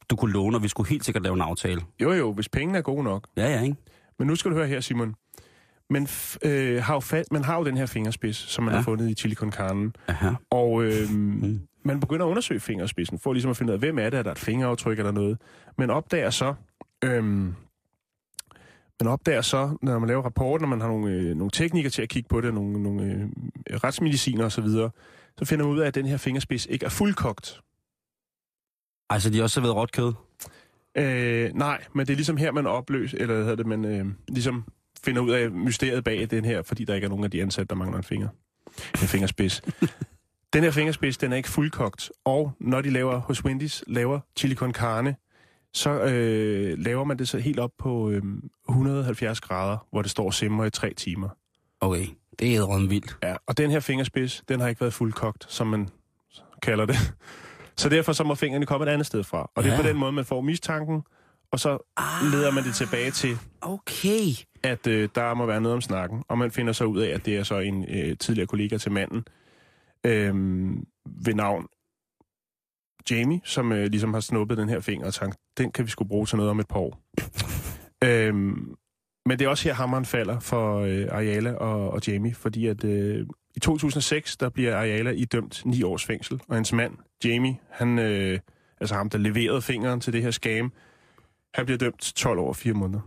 [0.09, 1.81] Du kunne låne, og vi skulle helt sikkert lave en aftale.
[2.01, 3.27] Jo, jo, hvis pengene er gode nok.
[3.37, 3.75] Ja, ja, ikke?
[4.19, 5.15] Men nu skal du høre her, Simon.
[5.89, 6.07] Men
[6.41, 8.77] øh, har jo fat, man har jo den her fingerspids, som man Ja.
[8.77, 9.91] har fundet i chili con carne.
[10.07, 10.29] Aha.
[10.49, 11.59] Og øh, Mm.
[11.85, 14.23] man begynder at undersøge fingerspidsen, for ligesom at finde ud af, hvem er det, er
[14.23, 15.37] der et fingeraftryk eller noget.
[15.77, 16.53] Men opdager så,
[17.03, 17.23] øh,
[19.01, 22.01] man opdager så, når man laver rapporten, og man har nogle, øh, nogle teknikere til
[22.01, 24.89] at kigge på det, nogle, nogle øh, retsmediciner osv., så,
[25.37, 27.61] så finder man ud af, at den her fingerspids ikke er fuldkogt.
[29.13, 30.13] Altså, de har også serveret råt kød.
[30.97, 34.06] Øh, nej, men det er ligesom her, man opløser, eller hvad hedder det, man øh,
[34.28, 34.65] ligesom
[35.04, 37.69] finder ud af mysteriet bag den her, fordi der ikke er nogen af de ansatte,
[37.69, 38.28] der mangler en finger.
[39.02, 39.62] En fingerspids.
[40.54, 44.56] den her fingerspids, den er ikke fuldkogt, og når de laver hos Wendy's, laver chili
[44.56, 45.15] con carne,
[45.73, 48.23] så øh, laver man det så helt op på øh,
[48.69, 51.30] 170 grader, hvor det står og simmer i tre timer.
[51.82, 52.08] Okay,
[52.39, 53.17] det er ædrende vildt.
[53.23, 55.89] Ja, og den her fingerspids, den har ikke været fuldkogt, som man
[56.62, 56.95] kalder det.
[57.77, 59.51] Så derfor så må fingrene komme et andet sted fra.
[59.55, 59.81] Og det er Ja.
[59.81, 61.03] på den måde, man får mistanken,
[61.51, 62.31] og så Ah.
[62.31, 64.25] leder man det tilbage til, Okay.
[64.63, 66.23] at øh, der må være noget om snakken.
[66.27, 68.91] Og man finder så ud af, at det er så en øh, tidligere kollega til
[68.91, 69.25] manden
[70.05, 70.33] øh,
[71.25, 71.67] ved navn
[73.12, 76.09] Jamie, som øh, ligesom har snuppet den her finger og tænkt, den kan vi skulle
[76.09, 76.99] bruge til noget om et par år.
[78.07, 78.75] øhm,
[79.25, 82.83] men det er også her, hammeren falder for øh, Ariala og, og Jamie, fordi at
[82.83, 86.93] øh, i 2006, der bliver Ariala idømt ni års fængsel, og hans mand,
[87.25, 88.39] Jamie, han, øh,
[88.79, 90.71] altså ham, der leverede fingeren til det her scam,
[91.53, 93.01] han bliver dømt til 12 år og 4 måneder.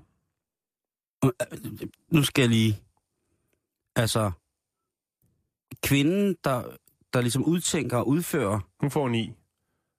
[2.08, 2.78] Nu skal jeg lige...
[3.96, 4.30] Altså,
[5.82, 6.62] kvinden, der,
[7.12, 9.32] der ligesom udtænker og udfører, Hun får 9.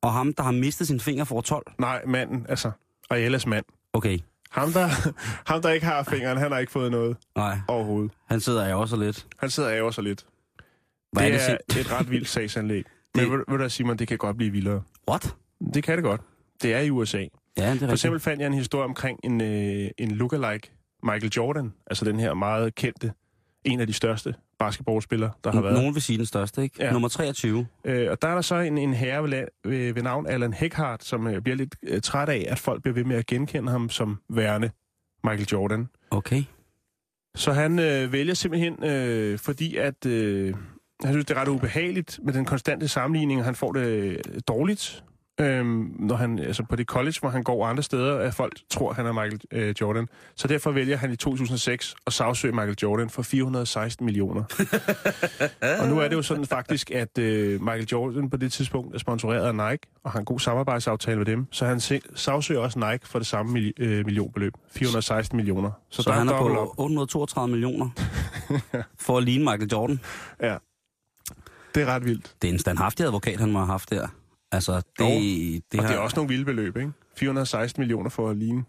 [0.01, 1.65] og ham, der har mistet sin finger, får 12.
[1.79, 2.71] Nej, manden, altså
[3.09, 3.65] Ariellas mand.
[3.93, 4.19] Okay,
[4.51, 4.87] Ham der,
[5.51, 8.11] ham, der ikke har fingeren, han har ikke fået noget nej, overhovedet.
[8.25, 9.27] han sidder jeg også lidt.
[9.39, 10.25] Han sidder og ærger sig lidt.
[11.11, 12.85] Hvad det er det, er et ret vildt sagsanlæg.
[13.21, 14.81] Men ved, ved du hvad, Simon, det kan godt blive vildere.
[15.09, 15.35] What?
[15.73, 16.21] Det kan det godt.
[16.61, 17.17] Det er i USA.
[17.17, 17.91] Ja, det er For rigtigt.
[17.91, 20.71] eksempel fandt jeg en historie omkring en, øh, en lookalike
[21.03, 21.73] Michael Jordan.
[21.87, 23.11] Altså den her meget kendte,
[23.65, 25.73] en af de største basketballspillere, der har været.
[25.73, 26.75] Nogen vil sige den største, ikke?
[26.83, 26.91] Ja.
[26.91, 27.67] Nummer 23.
[27.85, 31.03] Øh, og der er der så en, en herre ved, ved, ved navn Alan Heckhardt,
[31.03, 33.89] som øh, bliver lidt øh, træt af, at folk bliver ved med at genkende ham
[33.89, 34.69] som værende
[35.23, 35.87] Michael Jordan.
[36.11, 36.43] Okay.
[37.35, 40.53] Så han øh, vælger simpelthen, øh, fordi at øh,
[41.03, 44.19] han synes, det er ret ubehageligt med den konstante sammenligning, og han får det øh,
[44.47, 45.03] dårligt,
[45.39, 45.65] øh,
[45.99, 49.05] når han, altså på det college, hvor han går andre steder, at folk tror, han
[49.05, 50.07] er Michael øh, Jordan.
[50.35, 54.43] Så derfor vælger han i 2006 at sagsøge Michael Jordan for 416 millioner.
[55.81, 58.99] og nu er det jo sådan faktisk, at øh, Michael Jordan på det tidspunkt er
[58.99, 61.79] sponsoreret af Nike, og har en god samarbejdsaftale med dem, så han
[62.15, 65.71] sagsøger også Nike for det samme mil- øh, millionbeløb, 416 millioner.
[65.89, 66.39] Så, der så han er op.
[66.39, 67.89] på 832 millioner
[69.05, 69.99] for at ligne Michael Jordan.
[71.77, 72.35] Det er ret vildt.
[72.41, 74.07] Det er en standhaftig advokat, han må have haft der.
[74.51, 76.91] Altså, det, Jo, det, Og har, det er også nogle vilde beløb, ikke?
[77.17, 78.63] 416 millioner for at ligne.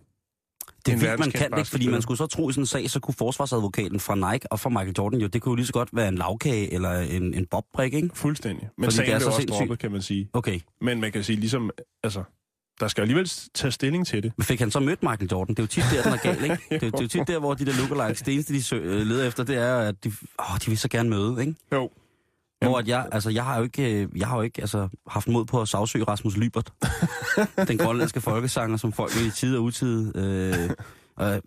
[0.87, 2.67] det er vildt, man kan det ikke, fordi man skulle så tro i sådan en
[2.67, 5.67] sag, så kunne forsvarsadvokaten fra Nike og fra Michael Jordan jo, det kunne jo lige
[5.67, 8.11] så godt være en lavkage eller en, en bobbrik, ikke?
[8.15, 8.69] Fuldstændig.
[8.79, 10.29] Men Fordi sagen det er blev så også droppet, kan man sige.
[10.33, 10.61] Okay.
[10.81, 11.71] Men man kan sige ligesom,
[12.03, 12.23] altså,
[12.81, 14.33] der skal alligevel tage stilling til det.
[14.37, 15.55] Men fik han så mødt Michael Jordan?
[15.55, 16.57] Det er jo tit der, den er gal, ikke?
[16.71, 19.07] Det, er- det er jo tit der, hvor de der lookalikes, det eneste, de øh,
[19.07, 21.55] leder efter, det er, at de, åh, de vil så gerne møde, ikke?
[21.73, 21.91] Jo.
[22.63, 25.29] Hvor at jeg, altså, jeg har jo ikke, øh, jeg har jo ikke altså, haft
[25.29, 26.73] mod på at sagsøge Rasmus Lybert.
[27.69, 30.17] den grønlandske folkesanger, som folk i tid og utid.
[30.17, 30.71] Øh,
[31.21, 31.39] øh,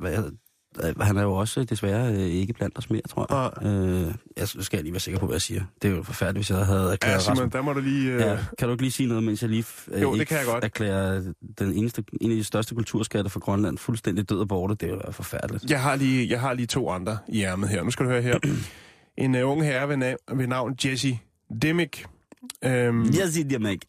[1.02, 3.28] han er jo også desværre øh, ikke blandt os mere, tror
[3.64, 3.68] jeg.
[3.74, 5.64] Øh, jeg skal jeg lige være sikker på, hvad jeg siger.
[5.82, 7.52] Det er jo forfærdeligt, hvis jeg havde Ja, erklæret Simon, Rasmus.
[7.54, 8.12] der må du lige...
[8.12, 8.20] Øh...
[8.20, 10.46] Ja, kan du ikke lige sige noget, mens jeg lige øh, Jo, det kan jeg
[10.46, 10.64] godt.
[10.64, 11.22] erklærer
[11.60, 14.76] den eneste, en af de største kulturskatter for Grønland fuldstændig død og borte?
[14.76, 15.72] Det er jo forfærdeligt.
[15.72, 17.84] Jeg har lige, jeg har lige to andre i ærmet her.
[17.84, 18.40] Nu skal du høre her.
[19.22, 21.20] En uh, ung herre ved, na- ved navn Jesse
[21.62, 22.06] Dimmick.
[22.64, 23.06] Øhm,
[23.60, 23.88] mig ikke.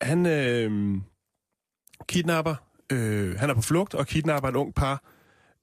[0.00, 0.96] Han øh,
[2.08, 2.54] kidnapper.
[2.92, 5.02] Øh, han er på flugt og kidnapper et ung par.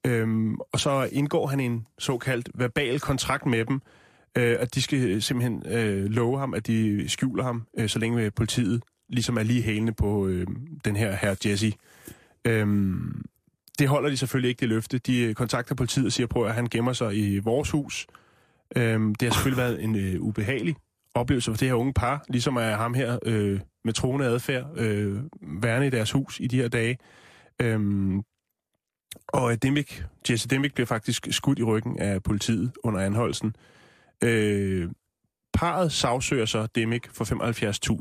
[0.06, 3.80] Øhm, og så indgår han en såkaldt verbal kontrakt med dem,
[4.38, 8.30] øh, at de skal simpelthen øh, love ham, at de skjuler ham, øh, så længe
[8.30, 10.46] politiet ligesom er lige hælende på øh,
[10.84, 11.72] den her herr Jesse.
[12.44, 13.24] Øhm,
[13.78, 14.98] det holder de selvfølgelig ikke, det løfte.
[14.98, 18.06] De øh, kontakter politiet og siger, prøv at han gemmer sig i vores hus.
[18.76, 20.76] Øhm, det har selvfølgelig været en øh, ubehagelig
[21.14, 25.22] oplevelse for det her unge par, ligesom er ham her øh, med troende adfærd, øh,
[25.42, 26.98] værende i deres hus i de her dage.
[27.60, 28.22] Øhm,
[29.28, 33.56] og øh, Dimmick, Jesse Dimmick bliver faktisk skudt i ryggen af politiet under anholdelsen.
[34.24, 34.90] Øh,
[35.52, 37.24] parret sagsøger så Dimmick for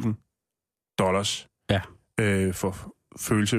[0.04, 1.48] 75.000 dollars.
[1.70, 1.82] Ja.
[2.20, 3.58] Øh, for følelse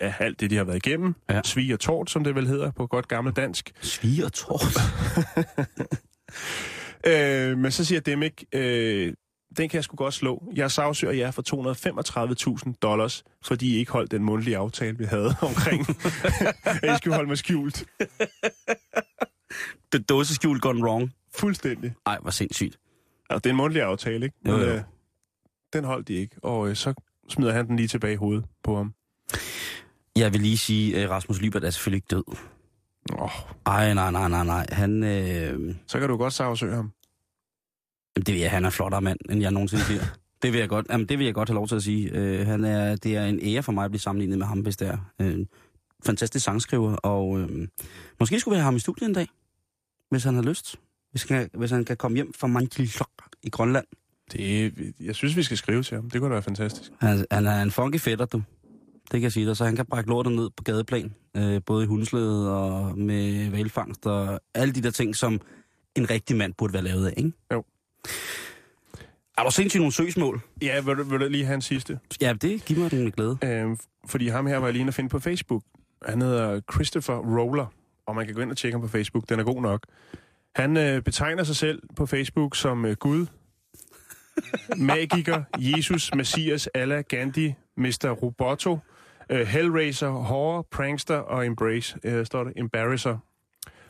[0.00, 1.14] af alt det, de har været igennem.
[1.30, 1.40] Ja.
[1.44, 3.72] Svig og tort, som det vel hedder på godt gammelt dansk.
[3.80, 4.62] Sviger tårt.
[7.06, 9.12] Øh, men så siger Dimmick, øh,
[9.56, 10.52] den kan jeg sgu godt slå.
[10.56, 11.42] Jeg sagsøger jer for
[12.66, 15.86] 235.000 dollars, fordi I ikke holdt den mundtlige aftale, vi havde omkring,
[16.64, 17.84] at I skulle holde mig skjult.
[19.92, 21.12] The dåseskjul gone wrong.
[21.34, 21.94] Fuldstændig.
[22.06, 22.78] Ej, hvor sindssygt.
[23.30, 24.36] Altså, det er en mundtlig aftale, ikke?
[24.46, 24.66] Jo, Men, jo.
[24.72, 24.82] øh,
[25.72, 26.94] den holdt de ikke, og øh, så
[27.28, 28.94] smider han den lige tilbage i hovedet på ham.
[30.16, 32.36] Jeg vil lige sige, at Rasmus Lybert er selvfølgelig ikke død.
[33.12, 33.30] Oh,
[33.66, 34.66] Ej, nej, nej, nej, nej.
[34.72, 36.90] Han, øh, så kan du godt sagsøge ham.
[38.16, 40.02] Jamen, det vil jeg, han er flottere mand, end jeg nogensinde bliver.
[40.42, 42.10] Det vil jeg godt, jamen, det vil jeg godt have lov til at sige.
[42.10, 44.76] Øh, han er, det er en ære for mig at blive sammenlignet med ham, hvis
[44.76, 44.98] det er.
[45.20, 45.46] Øh,
[46.06, 47.68] fantastisk sangskriver, og øh,
[48.20, 49.28] måske skulle vi have ham i studiet en dag,
[50.10, 50.76] hvis han har lyst.
[51.10, 53.10] Hvis han, kan- hvis han kan komme hjem fra Manjilok
[53.42, 53.84] i Grønland.
[54.32, 56.10] Det, jeg synes, vi skal skrive til ham.
[56.10, 56.90] Det kunne da være fantastisk.
[57.00, 58.42] Han, han er en funky fætter, du.
[59.14, 59.56] Det kan jeg sige dig.
[59.56, 61.14] Så han kan brække lortet ned på gadeplan.
[61.36, 65.40] Øh, både i hundslædet og med valfangst og alle de der ting, som
[65.94, 67.32] en rigtig mand burde være lavet af, ikke?
[67.52, 67.64] Jo.
[69.38, 70.40] Er du sindssygt nogle søgsmål?
[70.62, 71.98] Ja, vil du, vil du lige have en sidste?
[72.20, 73.38] Ja, det giver mig den med glæde.
[73.44, 75.62] Øh, fordi ham her var jeg lige at finde på Facebook.
[76.06, 77.66] Han hedder Christopher Roller,
[78.06, 79.28] og man kan gå ind og tjekke ham på Facebook.
[79.28, 79.86] Den er god nok.
[80.56, 83.26] Han øh, betegner sig selv på Facebook som øh, Gud,
[84.76, 88.10] magiker, Jesus, Messias, Allah, Gandhi, Mr.
[88.10, 88.78] Roboto,
[89.30, 93.18] øh, Hellraiser, Horror, Prankster og Embrace, øh, står det, Embarrasser.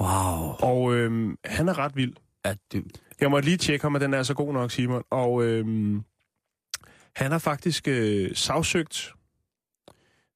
[0.01, 0.71] Wow.
[0.71, 2.13] Og øh, han er ret vild.
[2.45, 5.03] Ja, det, Jeg måtte lige tjekke ham, at den er så god nok, Simon.
[5.11, 6.03] Og øhm,
[7.17, 9.13] han har faktisk øh, sagsøgt...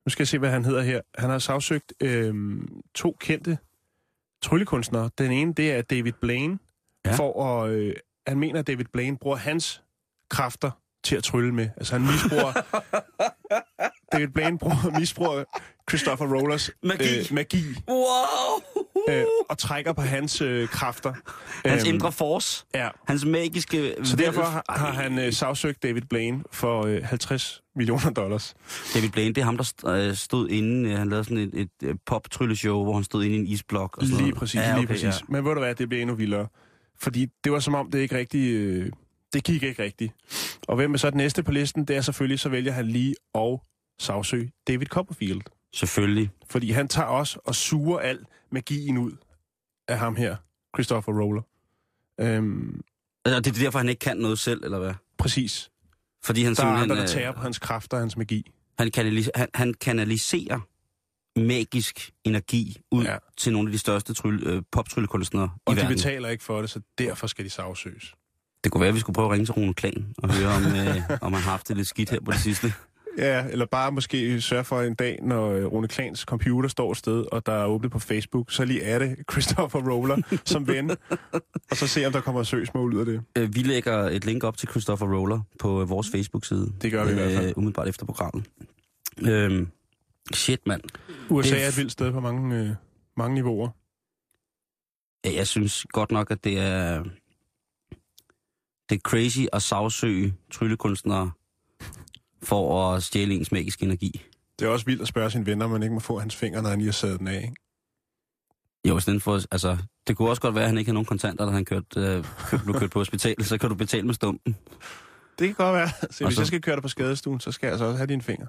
[0.07, 1.01] Nu skal jeg se, hvad han hedder her.
[1.19, 3.59] Han har sagsøgt øhm, to kendte
[4.43, 5.11] tryllekunstnere.
[5.19, 6.59] Den ene, det er David Blaine.
[7.07, 7.15] Ja.
[7.15, 7.71] For at...
[7.71, 7.95] Øh,
[8.27, 9.83] han mener, at David Blaine bruger hans
[10.31, 10.71] kræfter
[11.05, 11.69] til at trylle med.
[11.77, 12.53] Altså, han misbruger...
[14.13, 15.45] David Blaine bruger, misbruger
[15.91, 17.19] Christopher Rollers Magi.
[17.19, 17.99] Øh, magi wow!
[19.09, 21.13] øh, og trækker på hans øh, kræfter.
[21.69, 22.65] Hans Øhm, indre force.
[22.75, 23.95] Ja, Hans magiske...
[24.03, 28.55] så derfor har, har han øh, sagsøgt David Blaine for øh, 50 millioner dollars.
[28.95, 30.91] David Blaine, det er ham, der øh, stod inde...
[30.91, 33.99] øh, Han lavede sådan et, et, pop-trylleshow, hvor han stod inde i en isblok.
[33.99, 35.05] Og sådan Lige præcis, ja, okay, lige præcis.
[35.05, 35.13] Ja.
[35.29, 36.47] Men ved du hvad, det bliver endnu vildere.
[37.01, 38.55] Fordi det var som om, det ikke rigtig...
[38.55, 38.91] Øh,
[39.33, 40.13] det gik ikke rigtigt.
[40.69, 41.85] Og hvem er så den næste på listen?
[41.85, 43.59] Det er selvfølgelig, så vælger han lige at
[43.99, 45.41] sagsøge David Copperfield.
[45.75, 46.31] Selvfølgelig.
[46.51, 48.19] Fordi han tager også og suger al
[48.53, 49.13] magien ud
[49.89, 50.37] af ham her,
[50.77, 51.43] Christopher Roller.
[52.21, 52.81] Øhm,
[53.25, 54.95] Altså, det er derfor, han ikke kan noget selv, eller hvad?
[55.19, 55.71] præcis.
[56.25, 58.51] Fordi han Der er andre, der øh, tager på hans kræfter og hans magi.
[58.79, 60.61] Han, kanalis- han, han kanaliserer
[61.41, 63.17] magisk energi ud ja.
[63.37, 65.97] Til nogle af de største tryl, øh, poptryllekunstnere i Og de verden.
[65.97, 68.15] betaler ikke for det, så derfor skal de sagsøges.
[68.65, 70.63] Det kunne være, at vi skulle prøve at ringe til Rune Klan og høre, om,
[70.67, 72.73] øh, om han har haft det lidt skidt her på det sidste.
[73.19, 76.97] Ja, eller bare måske sørge for en dag, når øh, Rune Klans computer står et
[76.97, 80.91] sted, og der er åbnet på Facebook, så lige er det Christopher Roller som ven,
[81.71, 83.23] og så se, om der kommer søgsmål ud af det.
[83.39, 86.73] Øh, vi lægger et link op til Christopher Roller på øh, vores Facebook-side.
[86.83, 87.55] Det gør vi i hvert fald.
[87.57, 88.45] Umiddelbart efter programmet.
[89.29, 89.69] Øhm,
[90.35, 90.83] shit, mand.
[91.31, 92.71] USA er er et vildt sted på mange, øh,
[93.17, 93.69] mange niveauer.
[95.25, 97.05] Ja, Jeg synes godt nok, at det er...
[98.89, 101.31] Det er crazy at sagsøge tryllekunstnere
[102.43, 104.25] for at stjæle ens magiske energi.
[104.59, 106.63] Det er også vildt at spørge sine venner, om man ikke må få hans fingre,
[106.63, 107.37] når han lige har sat den af.
[107.43, 107.55] Ikke?
[108.89, 111.07] Jo, i stedet for, altså, det kunne også godt være, at han ikke havde nogen
[111.07, 114.15] kontanter, da han kørte, øh, kørt, blev kørt på hospitalet, så kan du betale med
[114.15, 114.57] stumpen.
[115.39, 115.89] Det kan godt være.
[116.11, 118.07] Så hvis så- jeg skal køre dig på skadestuen, så skal jeg altså også have
[118.07, 118.49] dine fingre.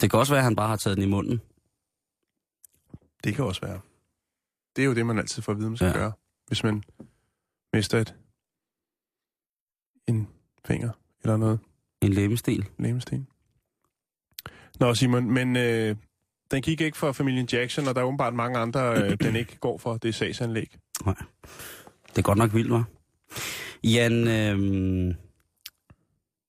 [0.00, 1.40] Det kan også være, at han bare har taget den i munden.
[3.24, 3.80] Det kan også være.
[4.76, 5.92] Det er jo det, man altid får at vide, man skal ja.
[5.92, 6.12] gøre.
[6.46, 6.82] Hvis man
[7.72, 8.14] mister et,
[10.08, 10.28] en
[10.64, 10.90] finger
[11.24, 11.58] eller noget
[12.02, 12.68] En læbestil.
[12.78, 13.26] lemmesten.
[14.80, 15.96] Nå, Simon, men øh,
[16.50, 19.56] den gik ikke for familien Jackson, og der er åbenbart mange andre, øh, den ikke
[19.58, 19.96] går for.
[19.96, 20.76] Det er sagsanlæg.
[22.08, 22.84] Det er godt nok vildt, var.
[23.84, 25.14] Jan, øh,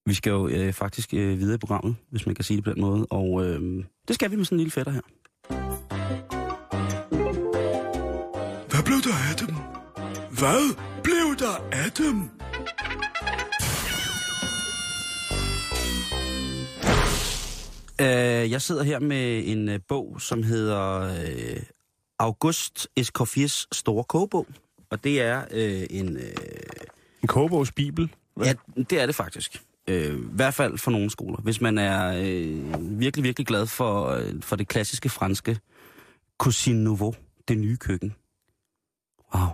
[0.05, 2.73] vi skal jo øh, faktisk øh, videre i programmet, hvis man kan sige det på
[2.73, 3.05] den måde.
[3.09, 5.01] Og øh, det skal vi med sådan en lille fætter her.
[8.69, 9.55] Hvad blev der af dem?
[10.39, 12.29] Hvad blev der af dem?
[18.03, 21.63] Øh, jeg sidder her med en øh, bog, som hedder øh,
[22.19, 24.47] August Escoffiers Store Kogebog.
[24.89, 26.17] Og det er øh, en...
[26.17, 26.23] Øh,
[27.21, 28.15] En kogebogs bibel.
[28.35, 28.47] Hvad?
[28.47, 29.63] ja, det er det faktisk.
[29.87, 31.41] Øh, I hvert fald for nogle skoler.
[31.41, 35.59] Hvis man er øh, virkelig, virkelig glad for, øh, for det klassiske franske
[36.37, 37.15] Cuisine Nouveau,
[37.47, 38.15] det nye køkken.
[39.35, 39.47] Wow.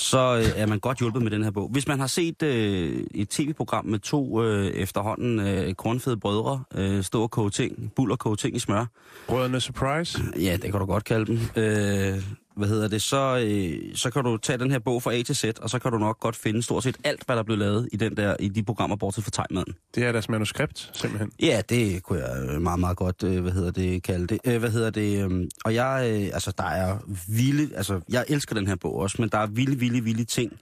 [0.00, 1.68] Så øh, er man godt hjulpet med den her bog.
[1.68, 7.02] Hvis man har set øh, et tv-program med to øh, efterhånden øh, kornfede brødre øh,
[7.02, 8.86] stå og koge ting, buller koge ting i smør,
[9.28, 10.22] Brødrene Surprise.
[10.36, 11.38] Ja, det kan du godt kalde dem.
[11.56, 12.22] Øh,
[12.56, 13.02] hvad hedder det?
[13.02, 15.78] Så, øh, så kan du tage den her bog fra A til Z, og så
[15.78, 18.36] kan du nok godt finde stort set alt, hvad der blev lavet i, den der,
[18.40, 19.74] i de programmer, bortset fra tegmaden.
[19.94, 21.32] Det er deres manuskript, simpelthen.
[21.42, 24.38] Ja, det kunne jeg meget, meget godt, øh, hvad hedder det, kalde det.
[24.44, 25.30] Øh, hvad hedder det?
[25.30, 29.16] Øh, og jeg, øh, altså, der er vilde, altså, jeg elsker den her bog også,
[29.18, 30.52] men der er vilde, vilde, vilde ting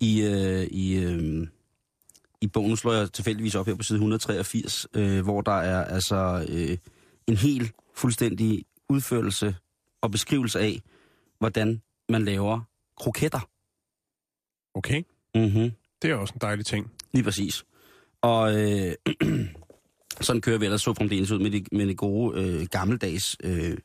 [0.00, 1.46] i, øh, i, øh,
[2.40, 2.70] i bogen.
[2.70, 6.76] Nu slår jeg tilfældigvis op her på side 183, øh, hvor der er altså øh,
[7.26, 9.54] en helt fuldstændig udførelse
[10.02, 10.82] og beskrivelse af,
[11.38, 12.60] hvordan man laver
[13.00, 13.48] kroketter.
[14.74, 15.02] Okay.
[15.34, 15.70] Mm-hmm.
[16.02, 16.90] Det er også en dejlig ting.
[17.12, 17.64] Lige præcis.
[18.22, 18.94] Og øh,
[20.20, 23.76] sådan kører vi ellers så fremdeles ud med de, med de gode, øh, gammeldags, øh,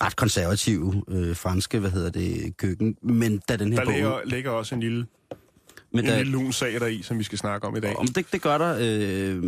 [0.00, 2.96] ret konservative øh, franske, hvad hedder det, køkken.
[3.02, 3.94] Men da den her Der bog...
[3.94, 5.06] ligger, ligger også en lille,
[5.92, 7.96] men en da, lille lun sag der i, som vi skal snakke om i dag.
[7.96, 9.42] om det, det gør der, øh,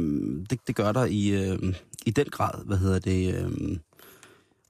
[0.50, 1.74] det, det gør der i, øh,
[2.06, 3.34] i den grad, hvad hedder det...
[3.34, 3.78] Øh,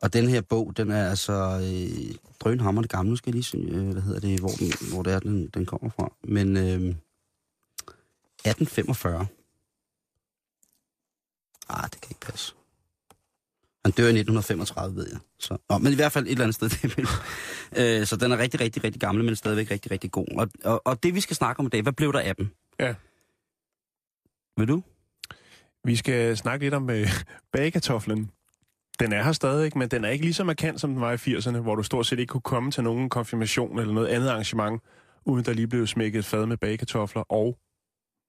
[0.02, 3.58] og den her bog, den er altså øh, drønhammerende gammel, nu skal jeg lige se,
[3.58, 6.12] øh, hvad hedder det, hvor, den, hvor det er, den, den kommer fra.
[6.24, 9.26] Men øh, 1845.
[11.68, 12.54] Ah, det kan ikke passe.
[13.84, 15.18] Han dør i 1935, ved jeg.
[15.38, 16.68] Så, nå, men i hvert fald et eller andet sted.
[16.82, 17.06] Det vil.
[17.76, 20.26] Øh, så den er rigtig, rigtig, rigtig gammel, men stadigvæk rigtig, rigtig god.
[20.38, 22.48] Og, og, og det, vi skal snakke om i dag, hvad blev der af dem?
[22.80, 22.94] Ja.
[24.56, 24.82] Vil du?
[25.84, 27.08] Vi skal snakke lidt om øh,
[27.52, 28.30] bagekartoflen.
[29.00, 31.16] Den er her stadig, men den er ikke lige så markant, som den var i
[31.16, 34.82] 80'erne, hvor du stort set ikke kunne komme til nogen konfirmation eller noget andet arrangement,
[35.24, 37.58] uden der lige blev smækket et fad med bagekartofler og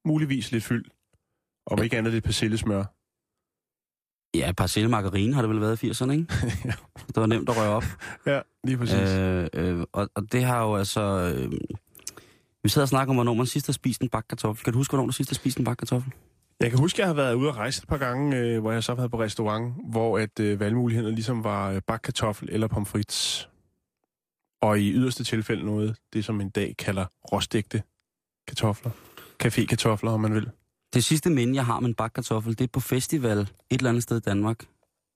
[0.06, 0.86] muligvis lidt fyld.
[1.66, 2.84] Om ikke andet lidt persillesmør.
[4.38, 6.28] Ja, parcelle margarine har det vel været i 80'erne, ikke?
[6.66, 6.74] Ja.
[7.08, 7.84] Det var nemt at røre op.
[8.32, 9.10] Ja, lige præcis.
[9.10, 9.48] Øh.
[9.54, 11.02] Øh, og, og det har jo altså...
[11.02, 11.52] Øh,
[12.64, 14.64] vi sidder og snakker om, hvornår man sidst har spist en bakke kartoffel.
[14.64, 16.12] Kan du huske, hvornår du sidst har spist en bakke kartoffel?
[16.64, 18.72] Jeg kan huske, at jeg har været ude at rejse et par gange, øh, hvor
[18.72, 22.50] jeg så har været på restaurant, hvor at øh, valgmulighederne ligesom var øh, bagt kartoffel
[22.52, 23.50] eller pomfrits.
[24.62, 27.84] Og i yderste tilfælde noget, det som en dag kalder råstegte
[28.48, 28.92] kartofler.
[29.44, 30.50] Café-kartofler, om man vil.
[30.94, 33.90] Det sidste minde, jeg har med en bakke kartoffel, det er på festival et eller
[33.90, 34.66] andet sted i Danmark,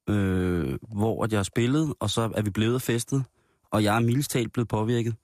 [0.10, 3.24] øh, hvor at jeg har spillet, og så er vi blevet festet,
[3.72, 5.16] og jeg er mildestalt blevet påvirket,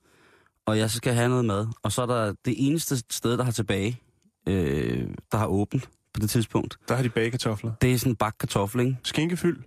[0.66, 1.66] og jeg skal have noget mad.
[1.82, 4.00] Og så er der det eneste sted, der har tilbage,
[4.48, 6.78] øh, der har åbent på det tidspunkt.
[6.88, 7.72] Der har de bagekartofler.
[7.80, 8.96] Det er sådan en bakke kartoffel, ikke?
[9.02, 9.62] Skinkefyld.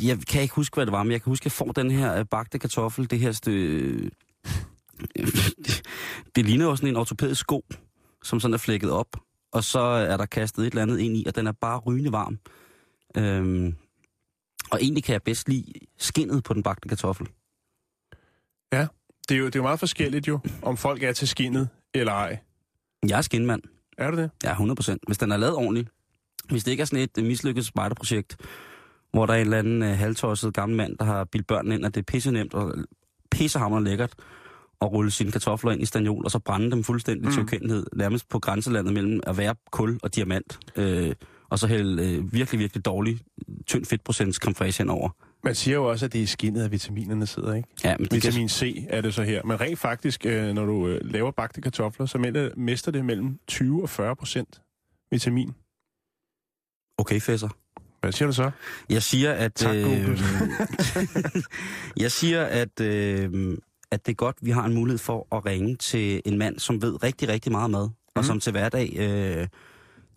[0.00, 1.90] jeg kan ikke huske, hvad det var, men jeg kan huske, at jeg får den
[1.90, 4.08] her øh, bagte kartoffel, det her stø...
[6.34, 7.64] det, ligner jo sådan en ortopædisk sko,
[8.24, 9.16] som sådan er flækket op,
[9.52, 12.12] og så er der kastet et eller andet ind i, og den er bare rygende
[12.12, 12.38] varm.
[13.16, 13.74] Øhm,
[14.70, 17.28] og egentlig kan jeg bedst lide skinnet på den bagte kartoffel.
[19.28, 22.12] Det er, jo, det er jo meget forskelligt jo, om folk er til skinnet eller
[22.12, 22.38] ej.
[23.08, 23.62] Jeg er skinmand.
[23.98, 24.30] Er det det?
[24.44, 24.96] Ja, 100%.
[25.06, 25.88] Hvis den er lavet ordentligt.
[26.50, 28.36] Hvis det ikke er sådan et øh, mislykket spejderprojekt,
[29.12, 31.84] hvor der er en eller anden uh, halvtosset gammel mand, der har bildt børnene ind,
[31.84, 32.74] at det er pisse nemt og
[33.30, 34.14] pissehammerende lækkert
[34.80, 37.32] at rulle sine kartofler ind i stagnol, og så brænde dem fuldstændig mm.
[37.32, 41.14] til ukendelighed, nærmest på grænselandet mellem at være kul og diamant, øh,
[41.50, 43.18] og så hælde øh, virkelig, virkelig dårlig,
[43.66, 45.10] tynd fedtprocents creme fraiche henover.
[45.44, 47.68] Man siger jo også, at det er skinnet, at vitaminerne sidder, ikke?
[47.84, 49.42] Ja, men det kan, Vitamin C er det så her.
[49.44, 53.82] Men rent faktisk, øh, når du øh, laver bagte kartofler, så mister det mellem 20
[53.82, 54.62] og 40 procent
[55.10, 55.54] vitamin.
[56.98, 57.48] okay, fæsser.
[58.00, 58.50] Hvad siger du så?
[58.88, 59.54] Jeg siger, at...
[59.54, 60.18] Tak, Google.
[62.02, 63.58] jeg siger, at, øh,
[63.90, 66.82] at det er godt, vi har en mulighed for at ringe til en mand, som
[66.82, 67.94] ved rigtig, rigtig meget mad, mm.
[68.14, 69.46] og som til hverdag, øh,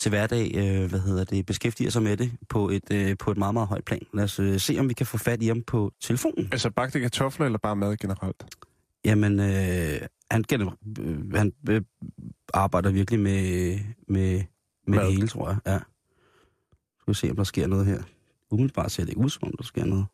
[0.02, 3.38] til hverdag øh, hvad hedder det, beskæftiger sig med det på et, øh, på et
[3.38, 4.02] meget, meget højt plan.
[4.14, 6.50] Lad os øh, se, om vi kan få fat i ham på telefonen.
[6.52, 8.58] Altså bagte kartofler eller bare mad generelt?
[9.06, 11.82] Jamen, øh, han, gener- øh, han øh,
[12.54, 14.44] arbejder virkelig med, med,
[14.88, 15.06] med Mad.
[15.06, 15.58] det hele, tror jeg.
[15.66, 15.80] Ja.
[17.00, 18.04] Skal vi se, om der sker noget her.
[18.52, 20.06] Umiddelbart ser det ikke ud, som om der sker noget.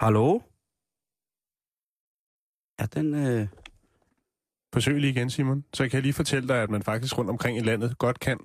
[0.00, 0.40] Hallo?
[2.80, 3.14] Ja, den...
[3.14, 3.48] Øh...
[4.74, 5.64] Forsøg lige igen, Simon.
[5.74, 8.38] Så kan jeg lige fortælle dig, at man faktisk rundt omkring i landet godt kan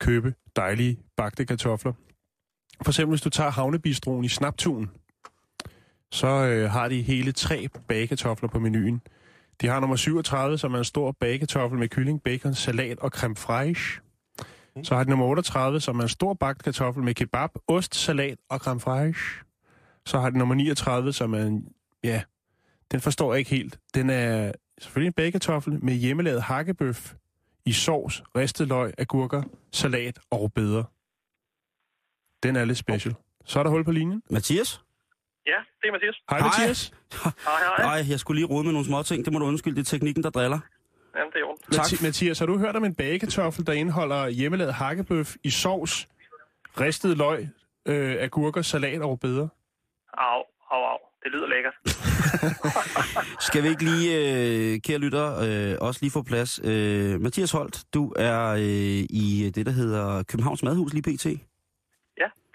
[0.00, 1.92] købe dejlige bagte kartofler.
[2.82, 4.90] For eksempel, hvis du tager havnebistroen i Snaptun,
[6.12, 9.00] så øh, har de hele tre bagekartofler på menuen.
[9.60, 13.36] De har nummer 37, som er en stor bagekartoffel med kylling, bacon, salat og creme
[13.36, 14.00] fraiche.
[14.82, 18.38] Så har de nummer 38, som er en stor bagt kartoffel med kebab, ost, salat
[18.50, 19.44] og creme fraiche.
[20.06, 21.68] Så har de nummer 39, som er en,
[22.04, 22.22] ja,
[22.92, 23.78] den forstår jeg ikke helt.
[23.94, 27.14] Den er selvfølgelig en bagekartoffel med hjemmelavet hakkebøf
[27.64, 30.84] i sovs, ristet løg, agurker, salat og rødbeder.
[32.42, 33.14] Den er lidt special.
[33.44, 34.22] Så er der hul på linjen.
[34.30, 34.80] Mathias?
[35.46, 35.52] Ja,
[35.82, 36.16] det er Mathias.
[36.30, 36.48] Hej, Hej.
[36.48, 36.92] Mathias.
[37.22, 37.84] Hej, hej.
[38.00, 39.24] Nej, jeg skulle lige rode med nogle små ting.
[39.24, 40.58] Det må du undskylde, det er teknikken, der driller.
[41.16, 41.62] Jamen, det er ondt.
[41.72, 41.84] Tak.
[41.84, 46.08] Mathi- Mathias, har du hørt om en bagekartoffel, der indeholder hjemmelavet hakkebøf i sovs,
[46.80, 47.48] ristet løg,
[47.86, 49.48] øh, agurker, salat og rødbeder?
[50.12, 50.98] Au, au, au.
[51.28, 51.74] Det lyder lækkert.
[53.48, 54.08] Skal vi ikke lige,
[54.74, 56.60] øh, kære lytter, øh, også lige få plads?
[56.64, 61.26] Øh, Mathias Holt, du er øh, i det, der hedder Københavns Madhus lige pt.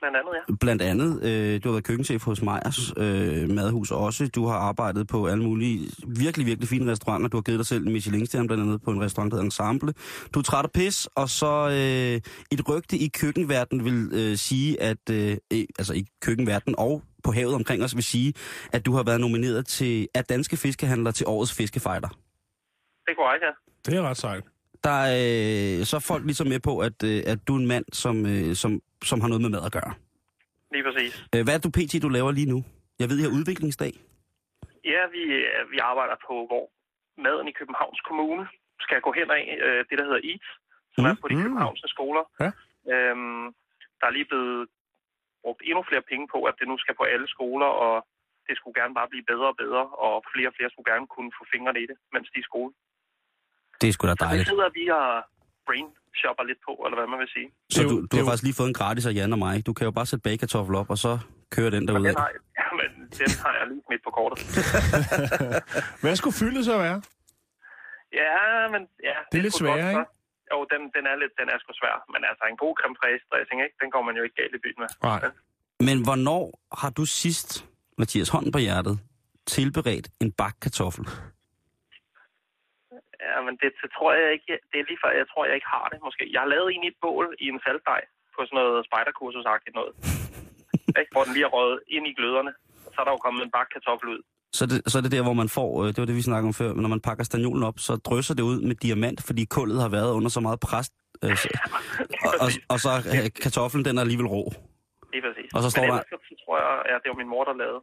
[0.03, 0.55] Blandt andet, ja.
[0.59, 4.27] Blandt andet, øh, du har været køkkenchef hos Meyers øh, Madhus også.
[4.27, 7.27] Du har arbejdet på alle mulige virkelig, virkelig fine restauranter.
[7.29, 9.93] Du har givet dig selv en Michelin-stjerne, blandt andet på en restaurant, der hedder Ensemble.
[10.33, 14.81] Du er træt af pis, og så øh, et rygte i køkkenverdenen vil øh, sige,
[14.81, 18.33] at øh, øh, altså i køkkenverdenen og på havet omkring os vil sige,
[18.73, 22.07] at du har været nomineret til af danske fiskehandlere til årets fiskefighter.
[23.05, 23.91] Det er korrekt, ja.
[23.91, 24.43] Det er ret sejt.
[24.83, 27.67] Der er øh, så er folk ligesom med på, at, øh, at du er en
[27.67, 28.81] mand, som, øh, som,
[29.11, 29.93] som har noget med mad at gøre.
[30.73, 31.13] Lige præcis.
[31.35, 32.59] Øh, hvad er du pt, du laver lige nu?
[32.99, 33.93] Jeg ved, I har udviklingsdag.
[34.93, 36.63] Ja, vi, øh, vi arbejder på, hvor
[37.25, 38.43] maden i Københavns Kommune
[38.85, 40.45] skal gå hen af øh, det, der hedder EAT,
[40.95, 41.09] som Mm.
[41.11, 41.43] er på de Mm.
[41.45, 42.23] københavnske skoler.
[42.43, 42.49] Ja.
[42.93, 43.45] Øhm,
[43.99, 44.61] der er lige blevet
[45.43, 47.95] brugt endnu flere penge på, at det nu skal på alle skoler, og
[48.47, 51.31] det skulle gerne bare blive bedre og bedre, og flere og flere skulle gerne kunne
[51.39, 52.71] få fingrene i det, mens de er i skole.
[53.81, 54.47] Det er sgu da Så det dejligt.
[54.51, 55.07] sidder vi og
[55.67, 55.87] brain
[56.21, 57.47] shopper lidt på, eller hvad man vil sige.
[57.75, 59.39] Så Det du, det du har jo- faktisk lige fået en gratis af Jan og
[59.45, 59.55] mig.
[59.67, 61.11] Du kan jo bare sætte bagekartoffel op, og så
[61.55, 62.07] kører den derude.
[62.09, 62.89] den har, jeg, ja, men
[63.19, 64.37] den har jeg lige midt på kortet.
[66.03, 66.97] Hvad skulle fyldet så være?
[68.21, 68.37] Ja,
[68.73, 69.17] men ja.
[69.31, 70.03] Det er lidt sgu godt, sværere, så.
[70.51, 71.95] Jo, den, den er lidt, den er sgu svær.
[72.13, 73.75] Men altså, en god creme fraiche dressing, ikke?
[73.81, 74.89] Den går man jo ikke galt i byen med.
[75.09, 75.21] Nej.
[75.87, 76.43] Men hvornår
[76.81, 77.49] har du sidst,
[77.97, 78.95] Mathias, hånden på hjertet,
[79.47, 81.05] tilberedt en bakkartoffel?
[83.31, 85.71] Ja, men det, det, tror jeg ikke, det er lige før, jeg tror, jeg ikke
[85.75, 86.23] har det, måske.
[86.33, 88.01] Jeg har lavet en i et bål i en saltdej
[88.35, 89.93] på sådan noget spejderkursusagtigt noget.
[90.99, 91.11] ikke?
[91.15, 92.51] Hvor den lige er røget ind i gløderne.
[92.93, 94.21] Så er der jo kommet en bakke kartoffel ud.
[94.57, 96.49] Så, det, så er det der, hvor man får, øh, det var det, vi snakkede
[96.51, 99.81] om før, når man pakker staniolen op, så drysser det ud med diamant, fordi kullet
[99.85, 100.87] har været under så meget pres.
[101.23, 101.47] Øh, så,
[102.27, 104.43] og, og, og så øh, kartoflen, den er alligevel rå.
[105.11, 105.49] Det er præcis.
[105.55, 107.81] Og så står men der- så tror jeg, ja, det var min mor, der lavede,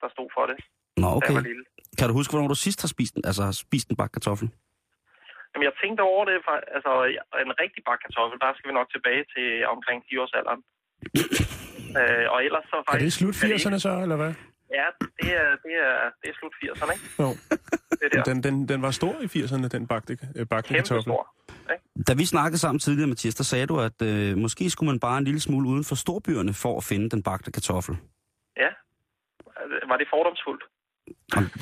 [0.00, 0.56] der stod for det,
[0.96, 1.34] Nå, da jeg okay.
[1.34, 1.64] var lille.
[1.98, 4.48] Kan du huske, hvornår du sidst har spist en, altså har spist en bakkartoffel?
[5.52, 6.92] Jamen, jeg tænkte over det, for, altså,
[7.46, 10.60] en rigtig bakke kartoffel, der skal vi nok tilbage til omkring 10 års alderen.
[12.00, 13.04] øh, og ellers så Er faktisk...
[13.04, 14.32] det slut er det 80'erne så, eller hvad?
[14.78, 14.86] Ja,
[15.20, 17.06] det er, det er, det er slut 80'erne, ikke?
[17.22, 17.28] Jo.
[18.00, 18.22] Det der.
[18.30, 21.02] Den, den, den var stor i 80'erne, den bagte, øh, bagte kartoffel.
[21.02, 21.22] stor.
[22.08, 25.18] Da vi snakkede sammen tidligere, Mathias, der sagde du, at øh, måske skulle man bare
[25.18, 27.96] en lille smule uden for storbyerne for at finde den bagte kartoffel.
[28.56, 28.70] Ja.
[29.90, 30.64] Var det fordomsfuldt?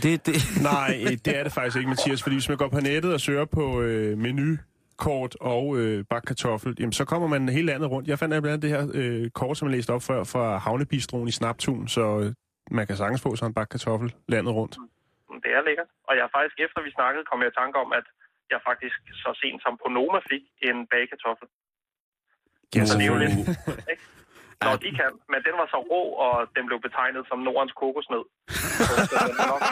[0.03, 0.35] Det, det,
[0.73, 2.23] Nej, øh, det er det faktisk ikke, Mathias.
[2.23, 4.57] Fordi hvis man går på nettet og søger på øh, menu,
[4.97, 8.09] kort og øh, bakke kartoffel, jamen så kommer man hele landet rundt.
[8.09, 11.29] Jeg fandt blandt andet det her øh, kort, som jeg læste op før, fra Havnebistroen
[11.29, 12.33] i Snaptun, så øh,
[12.71, 14.75] man kan sagtens få sådan en bakke kartoffel landet rundt.
[15.45, 15.91] Det er lækkert.
[16.09, 18.07] Og jeg faktisk, efter vi snakkede, kom jeg i tanke om, at
[18.53, 21.49] jeg faktisk så sent som på Noma fik en bagekartoffel.
[22.75, 23.35] Ja, Så det er jo lidt...
[24.65, 25.13] Nå, de kan.
[25.33, 28.25] Men den var så rå, og den blev betegnet som Nordens kokosnød.
[28.89, 29.63] Så den er nok,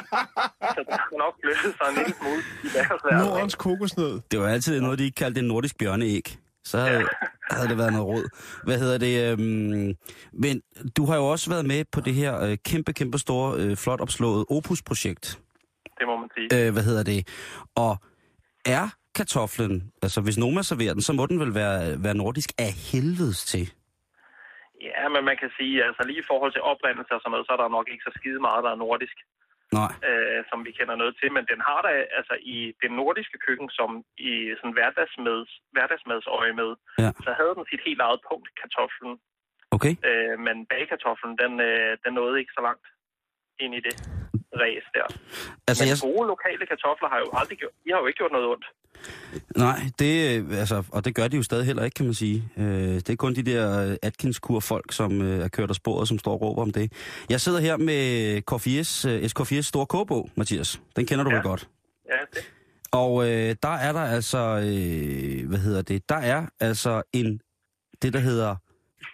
[0.74, 3.28] så den har nok flyttet sig en lille smule i deres verden.
[3.28, 4.12] Nordens kokosnød.
[4.30, 6.26] det var altid noget, de ikke kaldte en nordisk bjørneæg.
[6.64, 7.04] Så havde,
[7.50, 8.24] havde det været noget råd.
[8.64, 9.32] Hvad hedder det?
[9.32, 9.94] Øhm,
[10.32, 10.62] men
[10.96, 14.00] du har jo også været med på det her øh, kæmpe, kæmpe store, øh, flot
[14.00, 15.40] opslået Opus-projekt.
[15.98, 16.66] Det må man sige.
[16.66, 17.28] Øh, hvad hedder det?
[17.76, 17.96] Og
[18.66, 22.72] er kartoflen, altså hvis Noma serverer den, så må den vel være, være nordisk af
[22.72, 23.72] helvedes til.
[24.80, 27.52] Ja, men man kan sige, altså lige i forhold til oprindelse og sådan noget, så
[27.52, 29.16] er der nok ikke så skide meget, der er nordisk,
[29.78, 29.92] Nej.
[30.08, 31.28] øh, som vi kender noget til.
[31.36, 36.70] Men den har da altså i det nordiske køkken, som i sådan hverdagsmads, hverdagsmadsøje med,
[37.02, 37.10] Ja.
[37.26, 39.14] så havde den sit helt eget punkt, kartoflen.
[39.76, 39.94] Okay?
[40.08, 42.86] Øh, men bagkartoflen, den, øh, den nåede ikke så langt
[43.64, 43.94] ind i det
[44.60, 45.06] ræs der.
[45.68, 48.32] Altså, Men jeg, gode lokale kartofler har jo aldrig gjort, de har jo ikke gjort
[48.32, 48.66] noget ondt.
[49.56, 50.12] nej, det,
[50.52, 52.48] øh, altså, og det gør de jo stadig heller ikke, kan man sige.
[52.56, 52.64] Øh,
[53.04, 56.32] det er kun de der øh, Atkins-kur-folk, som øh, er kørt af sporet, som står
[56.32, 56.92] og råber om det.
[57.30, 60.80] Jeg sidder her med Corfiers, øh, SK4's store kogebog, Mathias.
[60.96, 61.36] Den kender du Ja.
[61.36, 61.68] vel godt.
[62.12, 62.50] Ja, det.
[62.92, 67.40] Og øh, der er der altså, øh, hvad hedder det, der er altså en,
[68.02, 68.56] det der hedder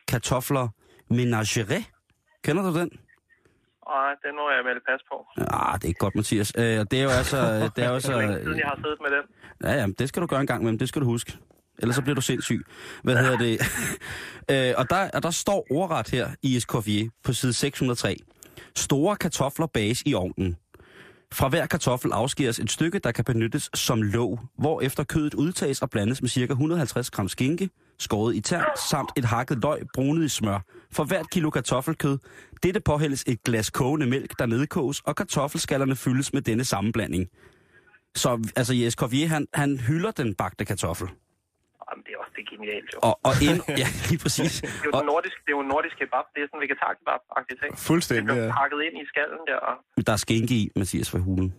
[0.08, 0.68] kartofler
[1.10, 1.84] menagere.
[2.44, 2.90] Kender du den?
[3.98, 5.16] Ej, den må jeg melde pas på.
[5.56, 6.52] Ah, det er ikke godt, Mathias.
[6.58, 7.36] Øh, det er jo altså...
[7.76, 9.24] Det er jo Det så, længe siden, jeg har siddet med den.
[9.64, 11.38] ja, ja, det skal du gøre en gang med, det skal du huske.
[11.78, 12.62] Ellers så bliver du sindssyg.
[13.02, 13.60] Hvad hedder det?
[14.52, 18.16] øh, og, der, og der står ordret her i Escoffier på side 603.
[18.76, 20.56] Store kartofler bages i ovnen.
[21.32, 25.90] Fra hver kartoffel afskæres et stykke, der kan benyttes som låg, hvorefter kødet udtages og
[25.90, 26.40] blandes med ca.
[26.52, 27.70] 150 gram skinke,
[28.00, 30.58] skåret i tern, samt et hakket løg brunet i smør.
[30.92, 32.18] For hvert kilo kartoffelkød,
[32.62, 37.28] dette påhældes et glas kogende mælk, der nedkoges, og kartoffelskallerne fyldes med denne sammenblanding.
[38.14, 41.08] Så altså Jes Corvier, han, han hylder den bagte kartoffel.
[41.90, 42.98] Jamen, det er også det er genialt, jo.
[43.08, 44.52] Og, og ind, ja, lige præcis.
[44.60, 46.24] Det er jo, Og den nordisk, det er jo en nordisk kebab.
[46.34, 47.20] Det er sådan en vegetar kebab.
[47.50, 48.52] Det Fuldstændig, bliver ja.
[48.60, 49.58] pakket ind i skallen der.
[49.68, 49.74] Og,
[50.06, 51.54] der er skinke i, Mathias, for hulen.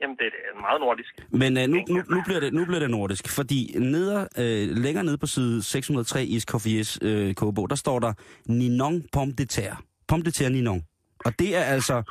[0.00, 1.12] Jamen, det er meget nordisk.
[1.30, 5.04] Men uh, nu, nu, nu, bliver det, nu bliver det nordisk, fordi neder, uh, længere
[5.04, 8.12] nede på side 603 i Escoffiers uh, kogebog, der står der
[8.46, 9.76] Ninon pomme de terre.
[10.08, 10.82] Pomme de terre Ninon.
[11.24, 12.02] Og det er altså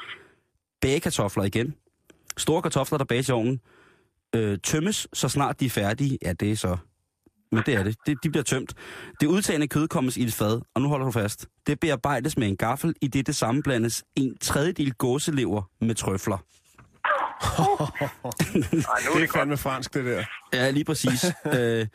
[0.82, 1.76] bagekartofler igen.
[2.38, 3.62] Store kartofler, der bages i ovnen.
[4.36, 6.18] Øh, tømmes, så snart de er færdige.
[6.22, 6.78] Ja, det er så...
[7.52, 7.98] Men det er det.
[8.06, 8.18] det.
[8.24, 8.74] De bliver tømt.
[9.22, 11.48] Det udtagende kød kommes i et fad, og nu holder du fast.
[11.68, 16.38] Det bearbejdes med en gaffel, i det det sammenblandes en tredjedel gåselever med trøfler.
[17.42, 19.32] Ej, nu er Det det, er godt.
[19.32, 20.24] fandme fransk, det der.
[20.54, 21.26] Ja, lige præcis.
[21.60, 21.88] øh,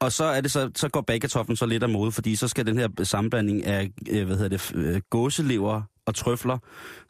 [0.00, 2.66] og så er det så, så går bagkartoflen så lidt af mode, fordi så skal
[2.66, 6.58] den her sammenblanding af, øh, hvad hedder det, øh, gåselever og trøfler,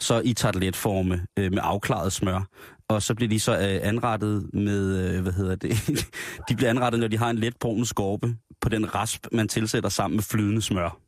[0.01, 2.41] så i tarteletforme øh, med afklaret smør.
[2.89, 5.73] Og så bliver de så øh, anrettet med, øh, hvad hedder det,
[6.49, 9.89] de bliver anrettet, når de har en let brun skorpe på den rasp, man tilsætter
[9.89, 10.89] sammen med flydende smør.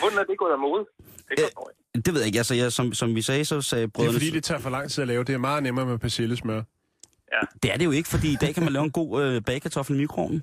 [0.00, 0.84] Hvordan er det gået af mode?
[1.28, 1.48] Det jeg.
[1.94, 4.12] Det ved jeg ikke, altså jeg, som, som vi sagde, så sagde Det er brødrene...
[4.12, 5.24] fordi, det tager for lang tid at lave.
[5.24, 6.62] Det er meget nemmere med persillesmør.
[7.62, 9.96] det er det jo ikke, fordi i dag kan man lave en god øh, bagkartoffel
[9.96, 10.42] i mikroovnen.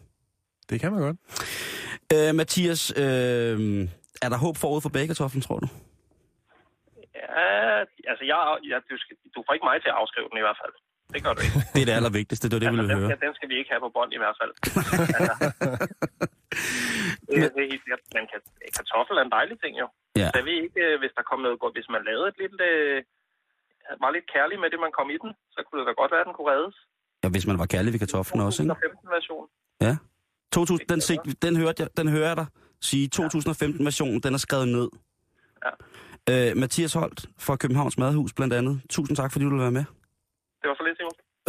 [0.69, 1.17] Det kan man godt.
[2.13, 3.87] Øh, Mathias, øh,
[4.23, 5.67] er der håb forud for bagekartoflen, tror du?
[7.15, 7.79] Ja,
[8.11, 8.37] altså, jeg,
[8.69, 10.73] jeg, du, skal, du får ikke mig til at afskrive den i hvert fald.
[11.13, 11.57] Det gør du ikke.
[11.73, 13.09] Det er det allervigtigste, det var det, vi altså, ville den, høre.
[13.11, 14.51] skal, den skal vi ikke have på bånd i hvert fald.
[14.59, 15.79] altså,
[17.27, 18.01] det, er- det er helt sikkert.
[18.15, 18.23] Men
[18.77, 19.87] kartoffel er en dejlig ting jo.
[20.21, 20.27] Ja.
[20.31, 21.73] Så jeg ved ikke, øh, hvis der kom noget godt.
[21.77, 22.97] Hvis man lavede et lidt, øh,
[24.03, 26.23] var lidt kærlig med det, man kom i den, så kunne det da godt være,
[26.25, 26.75] at den kunne reddes.
[27.23, 28.73] ja, hvis man var kærlig ved kartoflen også, ikke?
[28.73, 29.45] 2015-version.
[29.87, 29.93] Ja.
[30.53, 32.47] 2000, den, sig, den, hørte jeg, den hører jeg dig
[32.89, 33.05] sige.
[33.15, 34.87] 2015-versionen, den er skrevet ned.
[35.65, 35.71] Ja.
[36.51, 38.75] Øh, Mathias Holt fra Københavns Madhus blandt andet.
[38.89, 39.85] Tusind tak, fordi du ville være med.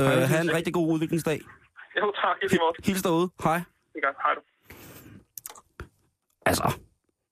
[0.01, 1.41] Øh, ha' en rigtig god udviklingsdag.
[1.97, 2.37] Jo, tak.
[2.43, 2.73] I lige måde.
[2.85, 3.31] Hils derude.
[3.45, 3.61] Hej.
[4.03, 4.13] Gør.
[4.25, 4.41] Hej du.
[6.47, 6.73] Altså,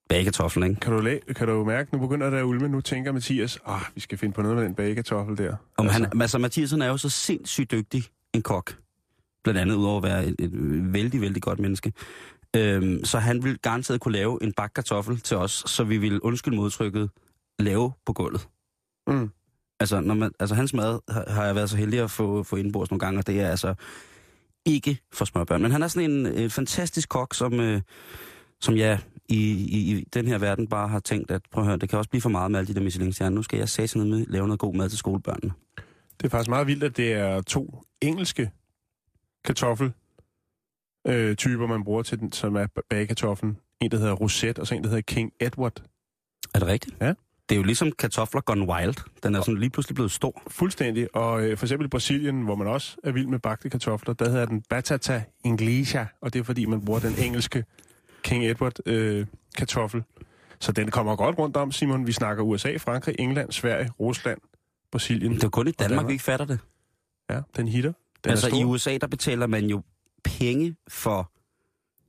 [0.09, 0.81] bagekartoflen, ikke?
[0.81, 2.69] Kan du, læ- kan du mærke, nu begynder det at ulme.
[2.69, 5.57] Nu tænker Mathias, ah, vi skal finde på noget med den bagekartoffel der.
[5.77, 6.03] Om altså.
[6.03, 8.03] Han, altså, Mathias han er jo så sindssygt dygtig
[8.35, 8.77] en kok.
[9.45, 10.51] Blandt andet udover at være et, et
[10.93, 11.93] vældig, vældig godt menneske.
[12.57, 16.21] Øhm, så han vil garanteret kunne lave en bakke kartoffel til os, så vi vil
[16.21, 17.11] undskyld modtrykket
[17.59, 18.49] lave på gulvet.
[19.07, 19.31] Mm.
[19.81, 22.57] Altså, når man, altså hans mad har, har jeg været så heldig at få, få
[22.57, 23.74] indbords nogle gange, og det er altså
[24.66, 25.62] ikke for småbørn.
[25.62, 27.81] Men han er sådan en, en fantastisk kok, som, øh,
[28.61, 28.99] som jeg
[29.29, 31.99] i, i, i den her verden bare har tænkt, at prøv at høre, det kan
[31.99, 33.35] også blive for meget med alle de der Michelin-stjerner.
[33.35, 35.53] Nu skal jeg sætte ned med lave noget god mad til skolebørnene.
[36.18, 38.51] Det er faktisk meget vildt, at det er to engelske
[39.45, 39.93] kartoffel
[41.07, 43.59] øh, typer, man bruger til den, som er bagekartoflen.
[43.81, 45.83] En, der hedder Rosette, og så en, der hedder King Edward.
[46.55, 46.97] Er det rigtigt?
[47.01, 47.14] Ja.
[47.49, 48.94] Det er jo ligesom kartofler gone wild.
[49.22, 50.42] Den er sådan lige pludselig blevet stor.
[50.49, 51.16] Fuldstændig.
[51.16, 54.28] Og øh, for eksempel i Brasilien, hvor man også er vild med bagte kartofler, der
[54.30, 57.64] hedder den Batata Inglesa, og det er fordi, man bruger den engelske
[58.22, 59.26] King Edward øh,
[59.57, 60.03] kartoffel.
[60.61, 62.07] Så den kommer godt rundt om, Simon.
[62.07, 64.38] Vi snakker USA, Frankrig, England, Sverige, Rusland,
[64.92, 65.34] Brasilien.
[65.34, 66.09] Det er kun i Danmark, Danmark.
[66.09, 66.59] vi ikke fatter det.
[67.30, 67.92] Ja, den hitter.
[68.24, 69.82] Den altså i USA, der betaler man jo
[70.24, 71.32] penge for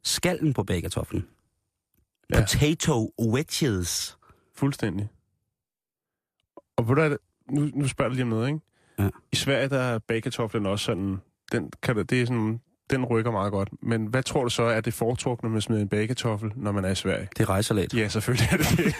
[0.04, 1.28] skallen på bagekartoflen.
[2.34, 2.40] Ja.
[2.40, 4.18] Potato wedges.
[4.56, 5.10] Fuldstændig.
[6.80, 7.18] Og ved du, hvad,
[7.52, 8.60] nu, nu spørger du lige om noget, ikke?
[9.00, 9.10] Ja.
[9.32, 11.18] I Sverige, der er bagkartoflen også sådan...
[11.52, 13.70] Den, kan, du- det er sådan, den rykker meget godt.
[13.82, 16.86] Men hvad tror du så er det foretrukne, når man smider en bagkartoffel, når man
[16.86, 17.28] er i Sverige?
[17.38, 17.94] Det er rejsalat.
[17.94, 18.96] Ja, selvfølgelig er det det.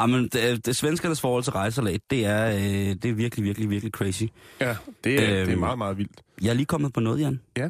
[0.00, 2.60] Jamen, det, det svenskernes forhold til rejsalat, det er, øh,
[2.94, 4.22] det er virkelig, virkelig, virkelig crazy.
[4.60, 5.46] ja, det er, Øhm.
[5.46, 6.22] det er meget, meget vildt.
[6.42, 7.40] Jeg er lige kommet på noget, Jan.
[7.56, 7.68] Ja.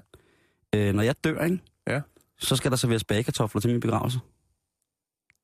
[0.75, 1.59] Øh, når jeg dør, ikke?
[1.87, 2.01] Ja.
[2.39, 4.19] Så skal der serveres bagekartofler til min begravelse.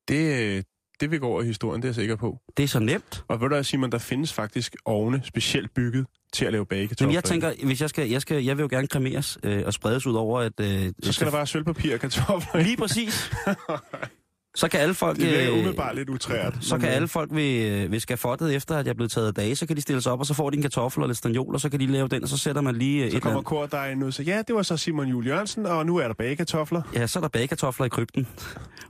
[0.09, 0.65] Det,
[1.01, 2.39] det vil gå over i historien, det er jeg sikker på.
[2.57, 3.25] Det er så nemt.
[3.29, 7.07] Og ved du hvad, Simon, der findes faktisk ovne specielt bygget til at lave bagekartofler.
[7.07, 9.73] Men jeg tænker, hvis jeg skal, jeg skal, jeg vil jo gerne kremeres øh, og
[9.73, 10.61] spredes ud over, at...
[10.61, 12.63] Øh, Så skal der bare sølvpapir og kartofler.
[12.63, 13.31] Lige præcis.
[14.55, 15.17] så kan alle folk...
[15.17, 16.59] Det virker øh, umiddelbart lidt utrært.
[16.61, 19.27] Så kan øh, alle folk ved, øh, ved skafottet, efter at jeg er blevet taget
[19.27, 21.09] af dage, så kan de stille sig op, og så får de en kartoffel og
[21.09, 23.23] lidt stagnol, og så kan de lave den, og så sætter man lige Så et
[23.23, 26.15] kommer kordejen ud, så ja, det var så Simon Jul Jørgensen, og nu er der
[26.15, 26.83] bagekartofler.
[26.95, 28.27] Ja, så er der bagekartofler i krypten.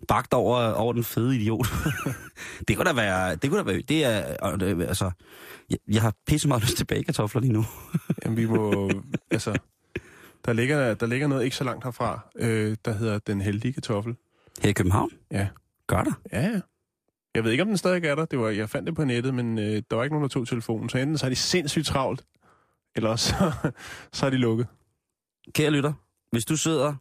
[0.08, 1.66] Bagt over, over den fede idiot.
[2.68, 3.36] det kunne da være...
[3.36, 3.82] Det kunne da være...
[3.88, 4.18] Det er...
[4.88, 5.10] Altså...
[5.70, 7.64] Jeg, jeg har pisse meget lyst til bagekartofler lige nu.
[8.24, 8.90] Jamen, vi må...
[9.30, 9.58] altså,
[10.46, 14.16] der ligger, der ligger noget ikke så langt herfra, øh, der hedder Den Heldige Kartoffel.
[14.62, 15.10] Her i København?
[15.30, 15.48] Ja.
[15.86, 16.12] Gør der?
[16.32, 16.60] Ja, ja.
[17.34, 18.24] Jeg ved ikke, om den stadig er der.
[18.24, 20.48] Det var, jeg fandt det på nettet, men øh, der var ikke nogen, der tog
[20.48, 20.88] telefonen.
[20.88, 22.24] Så enten så er de sindssygt travlt,
[22.96, 23.52] eller så,
[24.12, 24.66] så er de lukket.
[25.54, 25.92] Kære lytter,
[26.30, 26.94] hvis du sidder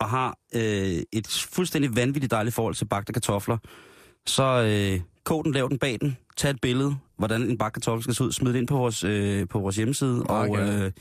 [0.00, 3.58] og har øh, et fuldstændig vanvittigt dejligt forhold til bagte kartofler,
[4.26, 8.02] så øh, kog den, lav den bag den, tag et billede, hvordan en bagt kartoffel
[8.02, 10.92] skal se ud, smid det ind på vores, øh, på vores hjemmeside, Meget og øh,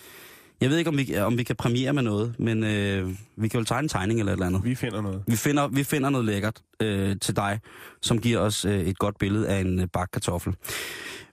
[0.63, 3.59] jeg ved ikke, om vi, om vi kan premiere med noget, men øh, vi kan
[3.59, 4.63] jo tegne en tegning eller et eller andet.
[4.63, 5.23] Vi finder noget.
[5.27, 7.59] Vi finder, vi finder noget lækkert øh, til dig,
[8.01, 10.55] som giver os øh, et godt billede af en øh, bagt kartoffel.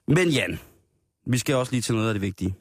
[0.07, 0.59] Men Jan,
[1.25, 2.55] vi skal også lige til noget af det vigtige.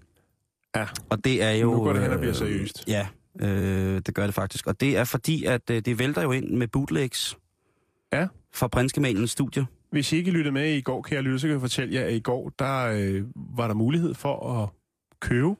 [0.76, 0.86] Ja.
[1.08, 1.72] Og det er jo...
[1.72, 2.84] Nu går det hen og øh, bliver seriøst.
[2.88, 3.06] Ja,
[3.40, 4.66] øh, det gør det faktisk.
[4.66, 7.36] Og det er fordi, at øh, det vælter jo ind med bootlegs.
[8.12, 8.26] Ja.
[8.54, 9.66] Fra Prinskemalenens studie.
[9.92, 12.06] Hvis I ikke lyttede med i går, kan jeg lytte, så kan jeg fortælle jer,
[12.06, 13.24] at i går, der øh,
[13.56, 14.68] var der mulighed for at
[15.20, 15.54] købe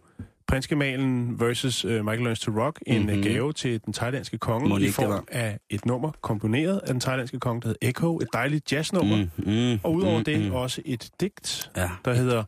[0.51, 3.07] Prinskemalen versus øh, Michael Learns to Rock, en Mhm.
[3.09, 3.23] mm-hmm.
[3.23, 7.39] gave til den thailandske konge Må i form af et nummer komponeret af den thailandske
[7.41, 9.17] konge, der hedder Echo, et dejligt jazznummer.
[9.17, 9.31] Mm.
[9.73, 10.53] mm, Og udover mm, det mm.
[10.55, 11.91] også et digt, Ja.
[12.05, 12.45] der hedder,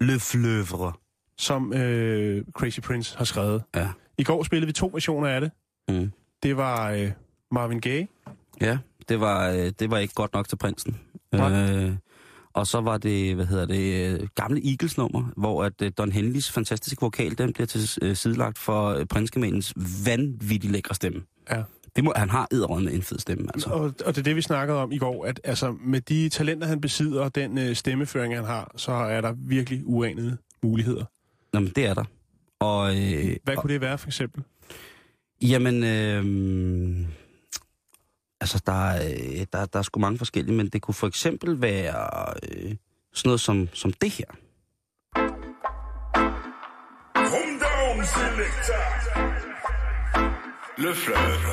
[0.00, 0.92] Le Fleuve.
[1.38, 3.62] som øh, Crazy Prince har skrevet.
[3.76, 3.88] Ja.
[4.18, 5.50] I går spillede vi to versioner af det.
[5.88, 6.12] Mm.
[6.42, 7.10] Det var øh,
[7.50, 8.06] Marvin Gaye,
[8.60, 8.78] Ja,
[9.08, 10.98] det var, øh, det var ikke godt nok til prinsen.
[11.32, 11.52] Nej.
[11.72, 11.92] Øh,
[12.54, 16.50] og så var det, hvad hedder det, øh, gamle Eagles-nummer, hvor at øh, Don Henleys
[16.50, 19.74] fantastiske vokal, den bliver til øh, sidelagt for Prinskemalenens
[20.04, 21.22] vanvittigt lækre stemme.
[21.50, 21.62] Ja.
[21.96, 23.70] Det må, han har edderød med en fed stemme, altså.
[23.70, 26.66] Og, og det er det, vi snakkede om i går, at altså, med de talenter,
[26.66, 31.04] han besidder, og den øh, stemmeføring, han har, så er der virkelig uanede muligheder.
[31.52, 32.04] Nå, men det er der.
[32.60, 34.42] Og, øh, Hvad kunne det være, for eksempel?
[35.42, 36.24] Jamen, øh,
[38.40, 42.34] altså, der, øh, der, der er sgu mange forskellige, men det kunne for eksempel være
[42.42, 42.76] øh,
[43.14, 44.30] sådan noget som, som det her.
[47.14, 48.82] Come down, selector.
[50.78, 51.52] Le fleuve.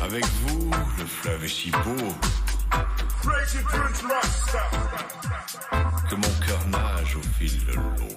[0.00, 2.12] Avec vous, le fleuve est si beau
[3.22, 4.62] Crazy Prince Rasta.
[6.08, 8.16] que mon cœur nage au fil de l'eau.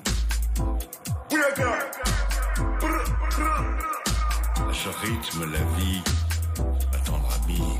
[4.71, 6.01] Je rythme, la vie,
[6.91, 7.79] ma tendre amie,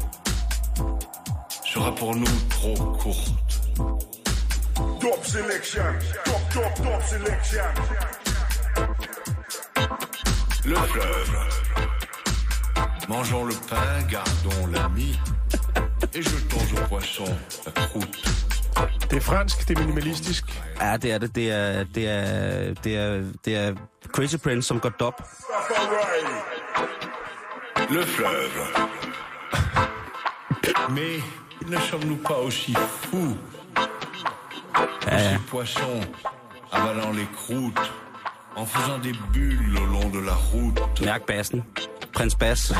[1.65, 3.61] sera pour nous trop courte.
[4.99, 5.83] Top selection.
[6.25, 7.63] Top, top, top selection.
[10.65, 11.37] Le fleuve.
[13.09, 15.19] Mangeons le pain, gardons l'ami,
[16.13, 17.25] et jetons au poisson
[17.65, 18.17] la croûte.
[19.09, 20.61] Det er fransk, det er minimalistisk.
[20.79, 21.35] Ja, det er det.
[21.35, 23.75] Det er, det er, det er, det er
[24.07, 25.21] Crazy Prince, som går dop.
[27.89, 28.59] Le fleuve.
[30.89, 31.19] Mais
[31.67, 33.37] ne sommes-nous pas aussi fous
[35.09, 35.19] ja.
[35.19, 36.01] Ces poissons
[36.71, 37.91] avalant les croûtes,
[38.55, 41.01] en faisant des bulles au long de la route?
[41.01, 41.63] Mærk bassen.
[42.13, 42.73] Prins Bass.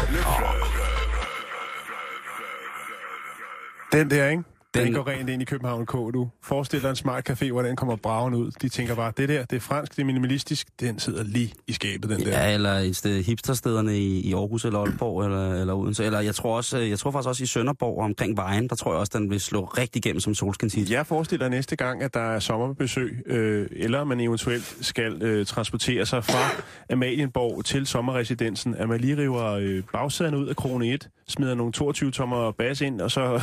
[3.92, 4.44] Den der, ikke?
[4.74, 6.30] Den, Den- går rent ind i København K, du.
[6.44, 8.52] Forestil dig en smart café, hvor den kommer braven ud.
[8.62, 10.68] De tænker bare, det der, det er fransk, det er minimalistisk.
[10.80, 12.30] Den sidder lige i skabet, den der.
[12.48, 16.06] Ja, eller et sted hipsterstederne i, i Aarhus eller Aalborg eller, eller Odense.
[16.06, 19.00] Eller jeg tror, også, jeg tror faktisk også i Sønderborg omkring vejen, der tror jeg
[19.00, 20.92] også, den vil slå rigtig igennem som solskinshit.
[20.92, 26.06] Jeg forestiller næste gang, at der er sommerbesøg, øh, eller man eventuelt skal øh, transportere
[26.06, 26.64] sig fra
[26.94, 31.74] Amalienborg til sommerresidensen, at man lige river øh, bagsæderne ud af krone 1, smider nogle
[31.78, 33.42] 22-tommer bas ind, og så,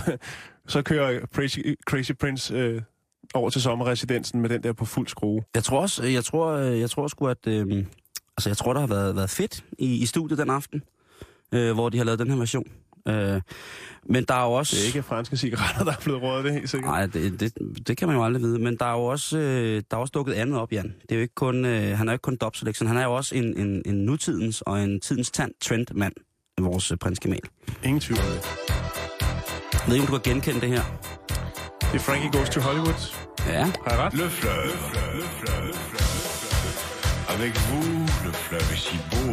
[0.69, 2.83] så kører Crazy, Crazy Prince øh,
[3.35, 5.43] over til sommerresidensen med den der på fuld skrue.
[5.55, 7.47] Jeg tror også, jeg tror, jeg tror sgu, at...
[7.47, 7.85] Øh,
[8.37, 10.83] altså, jeg tror, der har været, været fedt i, i studiet den aften,
[11.55, 12.65] øh, hvor de har lavet den her version.
[13.09, 13.41] Øh,
[14.05, 14.77] men der er jo også...
[14.77, 16.91] Det er ikke franske cigaretter, der er blevet rådet, det helt sikkert.
[16.91, 17.53] Nej, det, det,
[17.89, 18.59] det kan man jo aldrig vide.
[18.59, 20.95] Men der er jo også, øh, der er også dukket andet op, Jan.
[21.03, 22.89] Det er jo ikke kun, øh, han er jo ikke kun Dub Selection.
[22.89, 26.15] Han er jo også en, en, en nutidens og en tidens tand trendmand,
[26.61, 27.41] vores øh, prins Kemal.
[27.85, 28.78] Ingen tvivl om det.
[29.89, 30.83] Jeg ved ikke, om du kan genkende det her?
[31.81, 33.01] Det er Frankie Goes to Hollywood.
[33.47, 33.65] Ja.
[33.85, 34.15] Har jeg ret?
[34.15, 34.85] Le fleuve,
[35.15, 35.75] le fleuve,
[37.35, 37.91] avec vous,
[38.27, 39.33] le fleuve est si beau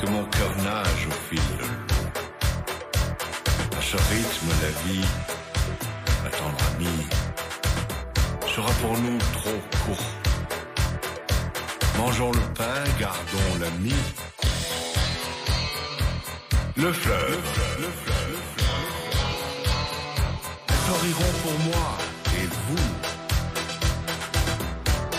[0.00, 1.76] que mon cœur nage au fil de l'eau.
[3.78, 5.08] À ce rythme, la vie,
[6.24, 7.06] ma tendre amie,
[8.54, 10.08] sera pour nous trop court.
[11.98, 13.98] Mangeons le pain, gardons l'ami.
[16.76, 17.46] Le fleuve,
[17.84, 18.61] le fleuve, elles
[20.84, 21.86] fleuriront pour moi
[22.38, 22.90] et vous.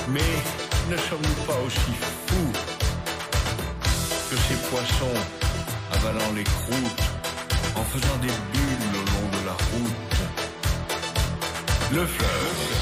[0.09, 0.33] Mais
[0.89, 1.93] ne sommes-nous pas aussi
[2.27, 2.53] fous
[4.29, 5.17] que ces poissons
[5.91, 7.03] avalant les croûtes
[7.75, 10.21] en faisant des bulles au long de la route?
[11.91, 12.72] Le fleuve,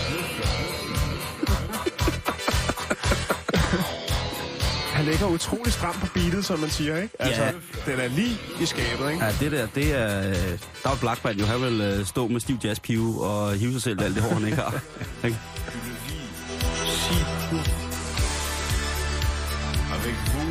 [5.02, 7.16] Han ligger utrolig stramt på beatet, som man siger, ikke?
[7.20, 7.52] Altså, Ja.
[7.92, 9.26] den er lige i skabet, ikke?
[9.26, 10.30] Ja, det der, det er...
[10.30, 10.36] øh,
[10.84, 14.02] Der er Blackman jo, han vil øh, stå med stiv jazzpive og hive sig selv
[14.04, 14.82] alt det hår, han ikke har.
[15.26, 15.38] Ikke?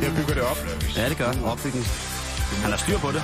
[0.03, 0.57] Jeg bygger det op.
[0.95, 1.85] Ja, det gør opbygning.
[2.61, 3.23] Han har styr på det.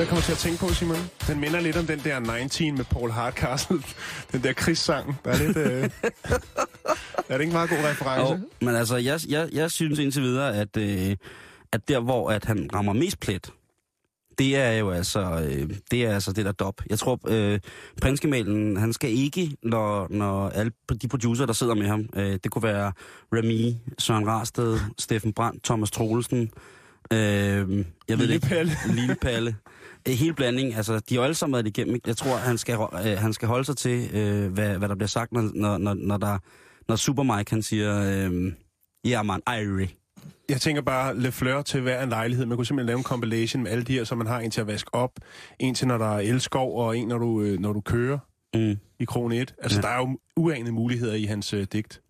[0.00, 0.96] Du, jeg kommer til at tænke på, Simon?
[1.26, 3.82] Den minder lidt om den der 19 med Paul Hardcastle.
[4.32, 5.16] Den der krigssang.
[5.24, 5.56] Der er lidt...
[5.56, 5.90] Øh...
[7.28, 8.32] er det ikke en meget god reference?
[8.32, 11.16] Jo, men altså, jeg, jeg, jeg synes indtil videre, at, øh,
[11.72, 13.52] at der, hvor at han rammer mest plet,
[14.38, 16.74] det er jo altså, øh, det er altså det der dop.
[16.90, 17.60] Jeg tror, øh,
[18.02, 20.72] prinskemalen, han skal ikke, når, når alle
[21.02, 22.92] de producer, der sidder med ham, øh, det kunne være
[23.32, 26.50] Remy, Søren Rarsted, Steffen Brandt, Thomas Troelsen,
[27.12, 28.72] øh, jeg ved Lille ikke, Palle.
[28.94, 29.56] Lille Palle.
[30.08, 32.00] Øh, Hele blanding, altså de har alle sammen været igennem.
[32.06, 35.08] Jeg tror, han skal, øh, han skal holde sig til, øh, hvad, hvad der bliver
[35.08, 36.38] sagt, når, når, når, når, der,
[36.88, 38.52] når Super Mike han siger, øh,
[39.04, 39.88] ja man, Irie.
[40.48, 42.46] Jeg tænker bare Le Fleur til hver en lejlighed.
[42.46, 44.60] Man kunne simpelthen lave en compilation med alle de her, så man har en til
[44.60, 45.10] at vaske op,
[45.60, 48.18] en til når der er elskov, og en når du, øh, når du kører
[48.54, 48.76] Mm.
[49.00, 49.54] i krone 1.
[49.62, 49.86] Altså, Ja.
[49.86, 49.92] ja.
[49.94, 52.00] der er jo uanede muligheder i hans øh, digt.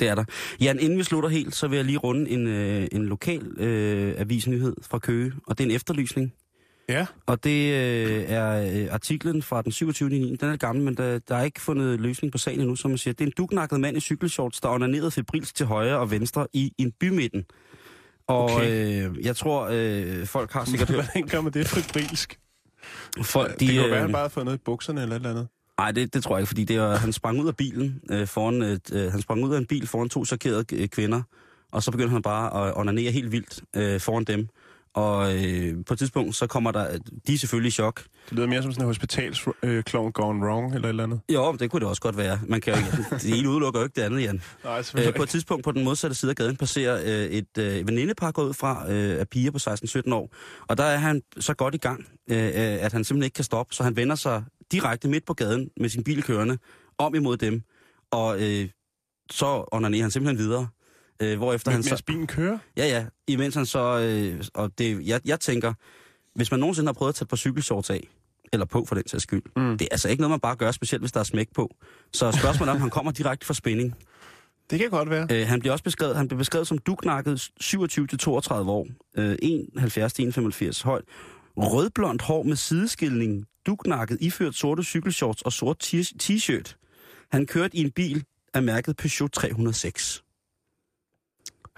[0.00, 0.24] Det er der.
[0.60, 4.14] Jan, inden vi slutter helt, så vil jeg lige runde en, øh, en lokal øh,
[4.18, 6.32] avisnyhed fra Køge, og det er en efterlysning.
[6.90, 10.08] Ja, Og det øh, er øh, artiklen fra den 27.
[10.08, 10.36] 9.
[10.36, 12.98] Den er gammel, men der, der er ikke fundet løsning på sagen endnu, som man
[12.98, 13.14] siger.
[13.14, 16.72] Det er en duknakket mand i cykelshorts, der onanerede febrilsk til højre og venstre i
[16.78, 17.44] en bymidten.
[18.26, 19.08] Og Okay.
[19.08, 22.38] øh, jeg tror, øh, folk har sikkert hvordan gør man det febrilsk?
[23.22, 25.14] Folk, De, det kan jo være, øh, han bare har fået noget i bukserne eller
[25.16, 25.48] et eller andet.
[25.78, 28.26] Nej, det, det tror jeg ikke, fordi det var, han sprang ud af bilen øh,
[28.26, 31.22] foran et, øh, han sprang ud af en bil foran to chokerede øh, kvinder,
[31.72, 34.48] og så begyndte han bare at onanere helt vildt øh, foran dem.
[34.94, 38.02] Og øh, på et tidspunkt, så kommer der, de er selvfølgelig i chok.
[38.28, 41.20] Det lyder mere som sådan en hospitalsklovn øh, gone wrong eller et eller andet.
[41.32, 42.40] Jo, det kunne det også godt være.
[42.46, 44.42] Man kan jo ikke, det ene udelukker jo ikke det andet, Jan.
[44.64, 47.86] Nej, Øh, på et tidspunkt på den modsatte side af gaden passerer øh, et øh,
[47.88, 49.58] venindepar gået ud fra øh, af piger på
[50.08, 50.34] 16-17 år.
[50.68, 53.44] Og der er han så godt i gang, øh, øh, at han simpelthen ikke kan
[53.44, 56.58] stoppe, så han vender sig direkte midt på gaden med sin bil kørende
[56.98, 57.62] om imod dem.
[58.10, 58.68] Og øh,
[59.30, 60.68] så onanerer han simpelthen videre.
[61.22, 61.90] Øh, hvorefter han Men, så...
[61.90, 62.58] mens bilen kører?
[62.76, 63.06] Ja, ja.
[63.26, 63.98] Imens han så...
[63.98, 65.72] Øh, og det, jeg, jeg tænker,
[66.34, 68.08] hvis man nogensinde har prøvet at tage par cykelshorts af,
[68.52, 69.78] eller på for den sags skyld, mm.
[69.78, 71.74] det er altså ikke noget, man bare gør, specielt hvis der er smæk på.
[72.12, 73.94] Så spørgsmålet er, om han kommer direkte fra spænding.
[74.70, 75.26] Det kan godt være.
[75.30, 81.02] Øh, han bliver også beskrevet, han bliver beskrevet som duknakket 27-32 år, øh, 71-85 høj,
[81.56, 86.76] rødblondt hår med sideskilning, duknakket, iført sorte cykelshorts og sort t-shirt.
[87.32, 90.22] Han kørte i en bil af mærket Peugeot 306.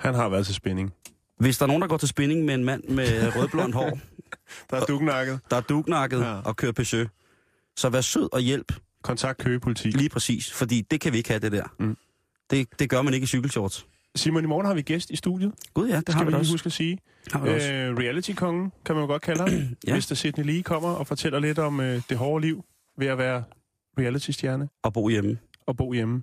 [0.03, 0.93] Han har været til spænding.
[1.39, 3.99] Hvis der er nogen, der går til spinning med en mand med rødblondt hår,
[4.71, 5.41] Der er duknakket.
[5.51, 6.35] der er duknakket ja.
[6.35, 6.41] Ja.
[6.41, 7.07] og kører Peugeot,
[7.77, 8.73] så vær sød og hjælp
[9.03, 9.89] Kontakt køgepoliti.
[9.91, 11.65] lige præcis, fordi det kan vi ikke have, det der.
[11.79, 11.97] Mm.
[12.51, 13.87] Det, det gør man ikke i cykelshorts.
[14.17, 15.53] Simon, i morgen har vi gæst i studiet.
[15.75, 16.53] Gud ja, det har Skal vi vi også.
[16.53, 16.99] huske at sige.
[17.33, 17.73] Har vi da også.
[17.73, 19.49] Øh, Reality-kongen, kan man jo godt kalde ham.
[19.87, 19.93] Ja.
[19.93, 19.97] ja.
[19.97, 20.15] Mr.
[20.15, 22.65] Sidney Lee kommer og fortæller lidt om øh, det hårde liv
[22.99, 23.45] ved at være
[23.99, 25.39] reality-stjerne Og bo hjemme.
[25.67, 26.23] og bo hjemme.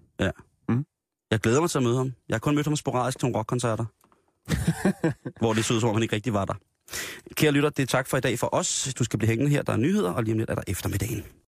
[1.32, 2.14] Jeg glæder mig til at møde ham.
[2.30, 3.86] Jeg har kun mødt ham sporadisk til nogle rockkoncerter.
[5.42, 6.54] hvor det så ud som om, han ikke rigtig var der.
[7.34, 8.94] Kære lytter, det er tak for i dag for os.
[9.00, 9.62] Du skal blive hængende her.
[9.62, 11.26] Der er nyheder, og lige om lidt er der eftermiddagen.